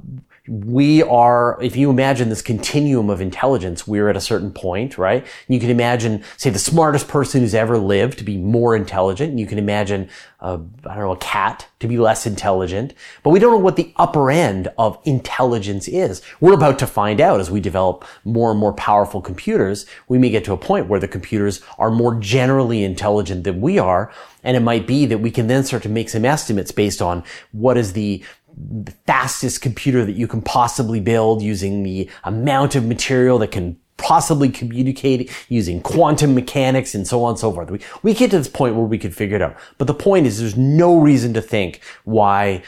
we 0.47 1.01
are, 1.03 1.60
if 1.62 1.75
you 1.75 1.89
imagine 1.89 2.29
this 2.29 2.41
continuum 2.41 3.10
of 3.10 3.19
intelligence, 3.19 3.88
we're 3.88 4.10
at 4.10 4.17
a 4.17 4.21
certain 4.21 4.51
point, 4.51 4.97
right? 4.97 5.25
You 5.47 5.60
can 5.60 5.71
imagine, 5.71 6.23
say, 6.38 6.51
the 6.51 6.60
smartest 6.60 7.08
person 7.08 7.41
who's 7.41 7.55
ever 7.55 7.77
lived 7.77 8.19
to 8.19 8.23
be 8.23 8.38
more 8.38 8.75
intelligent. 8.75 9.39
You 9.39 9.47
can 9.47 9.58
imagine, 9.58 10.10
uh, 10.39 10.60
I 10.86 10.95
don't 10.95 11.03
know, 11.03 11.12
a 11.13 11.17
cat 11.17 11.67
to 11.79 11.88
be 11.88 11.97
less 11.97 12.27
intelligent. 12.27 12.93
But 13.23 13.31
we 13.31 13.39
don't 13.39 13.51
know 13.51 13.58
what 13.58 13.75
the 13.75 13.91
upper 13.95 14.29
end 14.29 14.67
of 14.77 14.99
intelligence 15.03 15.88
is. 15.88 16.21
We're 16.39 16.53
about 16.53 16.77
to 16.79 16.88
find 16.88 17.19
out 17.19 17.39
as 17.39 17.49
we 17.49 17.60
develop 17.60 18.05
more 18.23 18.51
and 18.51 18.60
more 18.60 18.73
powerful 18.73 19.21
computers. 19.21 19.88
We 20.08 20.19
may 20.19 20.29
get 20.29 20.45
to 20.45 20.53
a 20.53 20.58
point 20.58 20.88
where 20.88 20.99
the 20.99 21.08
computers 21.08 21.62
are 21.79 21.89
more 21.89 22.15
generally 22.19 22.84
intelligent 22.84 23.45
than 23.45 23.62
we 23.62 23.79
are. 23.79 24.12
And 24.43 24.55
it 24.55 24.62
might 24.62 24.86
be 24.86 25.08
that 25.08 25.17
we 25.17 25.31
can 25.31 25.47
then 25.47 25.63
start 25.63 25.81
to 25.84 25.89
make 25.89 26.08
some 26.08 26.23
estimates 26.23 26.71
based 26.71 27.01
on 27.01 27.23
what 27.51 27.77
is 27.77 27.93
the 27.93 28.23
the 28.57 28.91
fastest 29.05 29.61
computer 29.61 30.05
that 30.05 30.13
you 30.13 30.27
can 30.27 30.41
possibly 30.41 30.99
build 30.99 31.41
using 31.41 31.83
the 31.83 32.09
amount 32.23 32.75
of 32.75 32.85
material 32.85 33.37
that 33.39 33.51
can 33.51 33.77
possibly 33.97 34.49
communicate 34.49 35.31
using 35.49 35.81
quantum 35.81 36.35
mechanics 36.35 36.93
and 36.93 37.07
so 37.07 37.23
on 37.23 37.31
and 37.31 37.39
so 37.39 37.51
forth. 37.51 37.71
We, 37.71 37.79
we 38.03 38.13
get 38.13 38.31
to 38.31 38.37
this 38.37 38.47
point 38.47 38.75
where 38.75 38.85
we 38.85 38.97
could 38.97 39.15
figure 39.15 39.35
it 39.35 39.41
out. 39.41 39.55
But 39.77 39.87
the 39.87 39.93
point 39.93 40.27
is 40.27 40.39
there's 40.39 40.57
no 40.57 40.99
reason 40.99 41.33
to 41.33 41.41
think 41.41 41.81
why 42.03 42.63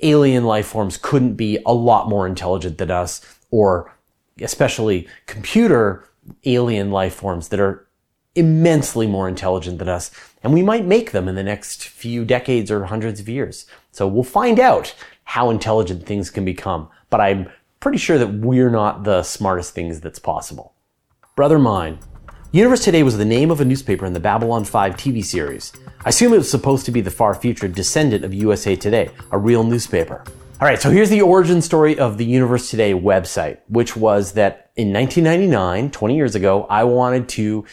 alien 0.00 0.44
life 0.44 0.66
forms 0.66 0.96
couldn't 0.96 1.34
be 1.34 1.58
a 1.64 1.72
lot 1.72 2.08
more 2.08 2.26
intelligent 2.26 2.78
than 2.78 2.90
us 2.90 3.20
or 3.50 3.92
especially 4.40 5.08
computer 5.26 6.08
alien 6.44 6.90
life 6.90 7.14
forms 7.14 7.48
that 7.48 7.60
are 7.60 7.86
immensely 8.34 9.06
more 9.06 9.28
intelligent 9.28 9.78
than 9.78 9.88
us. 9.88 10.10
And 10.42 10.52
we 10.52 10.62
might 10.62 10.84
make 10.84 11.12
them 11.12 11.28
in 11.28 11.34
the 11.34 11.42
next 11.42 11.84
few 11.84 12.24
decades 12.24 12.70
or 12.70 12.84
hundreds 12.84 13.20
of 13.20 13.28
years. 13.28 13.66
So 13.90 14.06
we'll 14.06 14.24
find 14.24 14.58
out 14.58 14.94
how 15.24 15.50
intelligent 15.50 16.06
things 16.06 16.30
can 16.30 16.44
become. 16.44 16.88
But 17.10 17.20
I'm 17.20 17.50
pretty 17.80 17.98
sure 17.98 18.18
that 18.18 18.34
we're 18.34 18.70
not 18.70 19.04
the 19.04 19.22
smartest 19.22 19.74
things 19.74 20.00
that's 20.00 20.18
possible. 20.18 20.74
Brother 21.36 21.58
mine. 21.58 21.98
Universe 22.52 22.84
Today 22.84 23.02
was 23.02 23.16
the 23.16 23.24
name 23.24 23.50
of 23.50 23.60
a 23.60 23.64
newspaper 23.64 24.04
in 24.04 24.12
the 24.12 24.20
Babylon 24.20 24.64
5 24.64 24.94
TV 24.94 25.24
series. 25.24 25.72
I 26.04 26.10
assume 26.10 26.34
it 26.34 26.38
was 26.38 26.50
supposed 26.50 26.84
to 26.84 26.92
be 26.92 27.00
the 27.00 27.10
far 27.10 27.34
future 27.34 27.66
descendant 27.66 28.24
of 28.24 28.34
USA 28.34 28.76
Today, 28.76 29.08
a 29.30 29.38
real 29.38 29.64
newspaper. 29.64 30.22
All 30.60 30.68
right, 30.68 30.80
so 30.80 30.90
here's 30.90 31.10
the 31.10 31.22
origin 31.22 31.62
story 31.62 31.98
of 31.98 32.18
the 32.18 32.24
Universe 32.24 32.70
Today 32.70 32.92
website, 32.92 33.58
which 33.68 33.96
was 33.96 34.32
that 34.34 34.70
in 34.76 34.92
1999, 34.92 35.90
20 35.90 36.14
years 36.14 36.34
ago, 36.34 36.66
I 36.68 36.84
wanted 36.84 37.28
to 37.30 37.64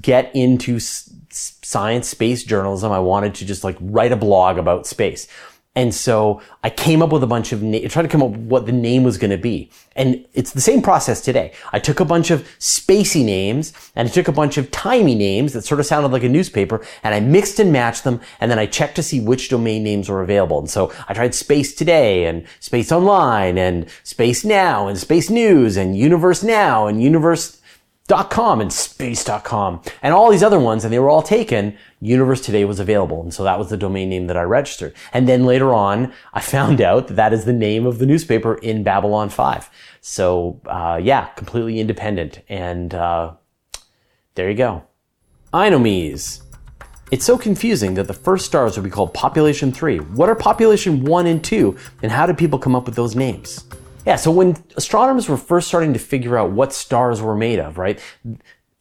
get 0.00 0.34
into 0.34 0.78
science 0.80 2.08
space 2.08 2.44
journalism. 2.44 2.92
I 2.92 3.00
wanted 3.00 3.34
to 3.36 3.46
just 3.46 3.64
like 3.64 3.76
write 3.80 4.12
a 4.12 4.16
blog 4.16 4.58
about 4.58 4.86
space. 4.86 5.28
And 5.76 5.94
so 5.94 6.40
I 6.64 6.70
came 6.70 7.02
up 7.02 7.12
with 7.12 7.22
a 7.22 7.26
bunch 7.26 7.52
of, 7.52 7.62
na- 7.62 7.86
tried 7.88 8.02
to 8.02 8.08
come 8.08 8.22
up 8.22 8.30
with 8.30 8.40
what 8.40 8.64
the 8.64 8.72
name 8.72 9.04
was 9.04 9.18
going 9.18 9.30
to 9.30 9.36
be. 9.36 9.70
And 9.94 10.26
it's 10.32 10.52
the 10.52 10.60
same 10.60 10.80
process 10.80 11.20
today. 11.20 11.52
I 11.70 11.78
took 11.78 12.00
a 12.00 12.04
bunch 12.04 12.30
of 12.30 12.48
spacey 12.58 13.22
names 13.22 13.74
and 13.94 14.08
I 14.08 14.10
took 14.10 14.26
a 14.26 14.32
bunch 14.32 14.56
of 14.56 14.70
timey 14.70 15.14
names 15.14 15.52
that 15.52 15.66
sort 15.66 15.78
of 15.78 15.84
sounded 15.84 16.12
like 16.12 16.22
a 16.22 16.30
newspaper 16.30 16.82
and 17.02 17.14
I 17.14 17.20
mixed 17.20 17.60
and 17.60 17.72
matched 17.72 18.04
them 18.04 18.22
and 18.40 18.50
then 18.50 18.58
I 18.58 18.64
checked 18.64 18.96
to 18.96 19.02
see 19.02 19.20
which 19.20 19.50
domain 19.50 19.84
names 19.84 20.08
were 20.08 20.22
available. 20.22 20.58
And 20.58 20.70
so 20.70 20.94
I 21.08 21.14
tried 21.14 21.34
Space 21.34 21.74
Today 21.74 22.24
and 22.24 22.46
Space 22.60 22.90
Online 22.90 23.58
and 23.58 23.86
Space 24.02 24.46
Now 24.46 24.88
and 24.88 24.96
Space 24.96 25.28
News 25.28 25.76
and 25.76 25.94
Universe 25.94 26.42
Now 26.42 26.86
and 26.86 27.02
Universe 27.02 27.60
.com 28.08 28.60
and 28.60 28.72
space.com 28.72 29.82
and 30.02 30.14
all 30.14 30.30
these 30.30 30.42
other 30.42 30.60
ones 30.60 30.84
and 30.84 30.92
they 30.92 30.98
were 30.98 31.10
all 31.10 31.22
taken. 31.22 31.76
Universe 32.00 32.40
today 32.40 32.64
was 32.64 32.78
available 32.78 33.22
and 33.22 33.32
so 33.34 33.42
that 33.44 33.58
was 33.58 33.68
the 33.70 33.76
domain 33.76 34.08
name 34.08 34.26
that 34.26 34.36
i 34.36 34.42
registered. 34.42 34.94
And 35.12 35.28
then 35.28 35.44
later 35.44 35.74
on 35.74 36.12
i 36.32 36.40
found 36.40 36.80
out 36.80 37.08
that 37.08 37.14
that 37.14 37.32
is 37.32 37.44
the 37.44 37.52
name 37.52 37.86
of 37.86 37.98
the 37.98 38.06
newspaper 38.06 38.56
in 38.56 38.82
babylon 38.82 39.28
5 39.28 39.70
so 40.00 40.60
uh, 40.66 41.00
yeah 41.02 41.26
completely 41.30 41.80
independent 41.80 42.42
and 42.48 42.94
uh, 42.94 43.32
there 44.34 44.50
you 44.50 44.56
go. 44.56 44.84
Inomies. 45.52 46.42
It's 47.10 47.24
so 47.24 47.38
confusing 47.38 47.94
that 47.94 48.06
the 48.06 48.12
first 48.12 48.44
stars 48.44 48.76
would 48.76 48.84
be 48.84 48.90
called 48.90 49.14
population 49.14 49.72
3 49.72 49.98
what 49.98 50.28
are 50.28 50.34
population 50.34 51.04
1 51.04 51.26
and 51.26 51.42
2 51.42 51.76
and 52.02 52.12
how 52.12 52.26
did 52.26 52.36
people 52.36 52.58
come 52.58 52.74
up 52.74 52.84
with 52.84 52.96
those 52.96 53.14
names 53.14 53.64
yeah, 54.06 54.14
so 54.14 54.30
when 54.30 54.56
astronomers 54.76 55.28
were 55.28 55.36
first 55.36 55.66
starting 55.66 55.92
to 55.92 55.98
figure 55.98 56.38
out 56.38 56.52
what 56.52 56.72
stars 56.72 57.20
were 57.20 57.34
made 57.34 57.58
of, 57.58 57.76
right? 57.76 58.00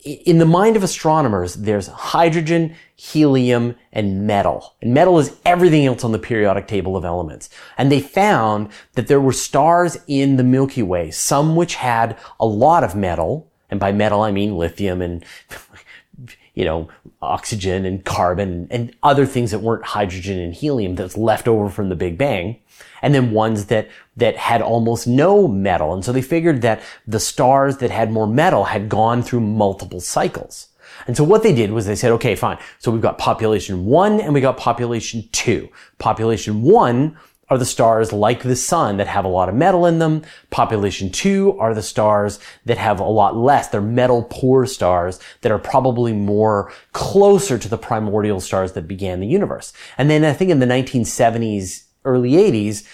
In 0.03 0.37
the 0.37 0.45
mind 0.45 0.75
of 0.75 0.83
astronomers, 0.83 1.55
there's 1.55 1.87
hydrogen, 1.87 2.75
helium, 2.95 3.75
and 3.91 4.27
metal. 4.27 4.75
And 4.83 4.93
metal 4.93 5.17
is 5.17 5.35
everything 5.43 5.83
else 5.87 6.03
on 6.03 6.11
the 6.11 6.19
periodic 6.19 6.67
table 6.67 6.95
of 6.95 7.03
elements. 7.03 7.49
And 7.75 7.91
they 7.91 8.01
found 8.01 8.69
that 8.93 9.07
there 9.07 9.19
were 9.19 9.33
stars 9.33 9.97
in 10.07 10.35
the 10.35 10.43
Milky 10.43 10.83
Way, 10.83 11.09
some 11.09 11.55
which 11.55 11.73
had 11.73 12.19
a 12.39 12.45
lot 12.45 12.83
of 12.83 12.95
metal, 12.95 13.51
and 13.71 13.79
by 13.79 13.91
metal 13.91 14.21
I 14.21 14.31
mean 14.31 14.57
lithium 14.57 15.01
and 15.01 15.25
you 16.53 16.65
know, 16.65 16.87
oxygen 17.21 17.83
and 17.83 18.05
carbon 18.05 18.67
and 18.69 18.95
other 19.01 19.25
things 19.25 19.51
that 19.51 19.59
weren't 19.59 19.85
hydrogen 19.85 20.39
and 20.39 20.53
helium 20.53 20.95
that's 20.95 21.17
left 21.17 21.47
over 21.47 21.69
from 21.69 21.89
the 21.89 21.95
Big 21.95 22.17
Bang 22.17 22.57
and 23.01 23.13
then 23.13 23.31
ones 23.31 23.65
that, 23.65 23.89
that 24.17 24.35
had 24.37 24.61
almost 24.61 25.07
no 25.07 25.47
metal. 25.47 25.93
And 25.93 26.03
so 26.03 26.11
they 26.11 26.21
figured 26.21 26.61
that 26.61 26.81
the 27.07 27.19
stars 27.19 27.77
that 27.77 27.91
had 27.91 28.11
more 28.11 28.27
metal 28.27 28.65
had 28.65 28.89
gone 28.89 29.21
through 29.21 29.41
multiple 29.41 29.99
cycles. 29.99 30.69
And 31.07 31.15
so 31.15 31.23
what 31.23 31.43
they 31.43 31.53
did 31.53 31.71
was 31.71 31.85
they 31.85 31.95
said, 31.95 32.11
okay, 32.13 32.35
fine. 32.35 32.57
So 32.79 32.91
we've 32.91 33.01
got 33.01 33.17
population 33.17 33.85
one 33.85 34.19
and 34.19 34.33
we 34.33 34.41
got 34.41 34.57
population 34.57 35.27
two. 35.31 35.69
Population 35.97 36.61
one 36.61 37.17
are 37.49 37.57
the 37.57 37.65
stars 37.65 38.11
like 38.11 38.41
the 38.41 38.55
sun 38.55 38.97
that 38.97 39.07
have 39.07 39.23
a 39.23 39.29
lot 39.29 39.49
of 39.49 39.55
metal 39.55 39.85
in 39.85 39.99
them. 39.99 40.23
Population 40.49 41.11
two 41.11 41.55
are 41.59 41.75
the 41.75 41.83
stars 41.83 42.39
that 42.65 42.77
have 42.77 42.99
a 42.99 43.03
lot 43.03 43.37
less. 43.37 43.67
They're 43.67 43.81
metal 43.81 44.23
poor 44.29 44.65
stars 44.65 45.19
that 45.41 45.51
are 45.51 45.59
probably 45.59 46.11
more 46.11 46.71
closer 46.91 47.57
to 47.59 47.69
the 47.69 47.77
primordial 47.77 48.39
stars 48.39 48.73
that 48.73 48.87
began 48.87 49.19
the 49.19 49.27
universe. 49.27 49.73
And 49.97 50.09
then 50.09 50.25
I 50.25 50.33
think 50.33 50.49
in 50.49 50.59
the 50.59 50.65
1970s, 50.65 51.83
early 52.05 52.31
80s, 52.31 52.85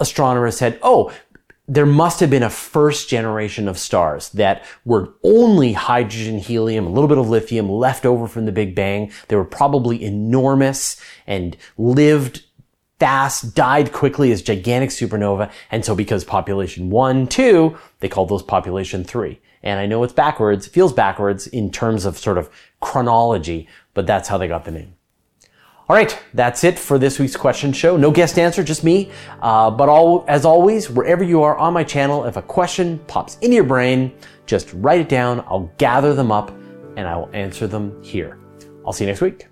astronomers 0.00 0.56
said, 0.56 0.78
oh, 0.82 1.12
there 1.70 1.86
must 1.86 2.20
have 2.20 2.30
been 2.30 2.42
a 2.42 2.50
first 2.50 3.10
generation 3.10 3.68
of 3.68 3.78
stars 3.78 4.30
that 4.30 4.64
were 4.86 5.12
only 5.22 5.74
hydrogen, 5.74 6.38
helium, 6.38 6.86
a 6.86 6.90
little 6.90 7.08
bit 7.08 7.18
of 7.18 7.28
lithium 7.28 7.68
left 7.68 8.06
over 8.06 8.26
from 8.26 8.46
the 8.46 8.52
Big 8.52 8.74
Bang. 8.74 9.12
They 9.28 9.36
were 9.36 9.44
probably 9.44 10.02
enormous 10.02 10.98
and 11.26 11.56
lived 11.76 12.44
fast, 12.98 13.54
died 13.54 13.92
quickly 13.92 14.32
as 14.32 14.40
gigantic 14.40 14.90
supernova. 14.90 15.50
And 15.70 15.84
so 15.84 15.94
because 15.94 16.24
population 16.24 16.88
one, 16.88 17.26
two, 17.26 17.76
they 18.00 18.08
called 18.08 18.30
those 18.30 18.42
population 18.42 19.04
three. 19.04 19.38
And 19.62 19.78
I 19.78 19.86
know 19.86 20.02
it's 20.04 20.12
backwards, 20.12 20.66
feels 20.66 20.92
backwards 20.92 21.46
in 21.46 21.70
terms 21.70 22.06
of 22.06 22.16
sort 22.16 22.38
of 22.38 22.48
chronology, 22.80 23.68
but 23.92 24.06
that's 24.06 24.28
how 24.28 24.38
they 24.38 24.48
got 24.48 24.64
the 24.64 24.70
name. 24.70 24.94
All 25.88 25.96
right, 25.96 26.22
that's 26.34 26.64
it 26.64 26.78
for 26.78 26.98
this 26.98 27.18
week's 27.18 27.34
question 27.34 27.72
show. 27.72 27.96
No 27.96 28.10
guest 28.10 28.38
answer, 28.38 28.62
just 28.62 28.84
me. 28.84 29.10
Uh, 29.40 29.70
but 29.70 29.88
all, 29.88 30.22
as 30.28 30.44
always, 30.44 30.90
wherever 30.90 31.24
you 31.24 31.42
are 31.42 31.56
on 31.56 31.72
my 31.72 31.82
channel, 31.82 32.26
if 32.26 32.36
a 32.36 32.42
question 32.42 32.98
pops 33.06 33.38
in 33.38 33.52
your 33.52 33.64
brain, 33.64 34.12
just 34.44 34.70
write 34.74 35.00
it 35.00 35.08
down. 35.08 35.40
I'll 35.48 35.72
gather 35.78 36.12
them 36.12 36.30
up 36.30 36.50
and 36.98 37.08
I 37.08 37.16
will 37.16 37.30
answer 37.32 37.66
them 37.66 38.02
here. 38.02 38.38
I'll 38.84 38.92
see 38.92 39.04
you 39.04 39.10
next 39.10 39.22
week. 39.22 39.46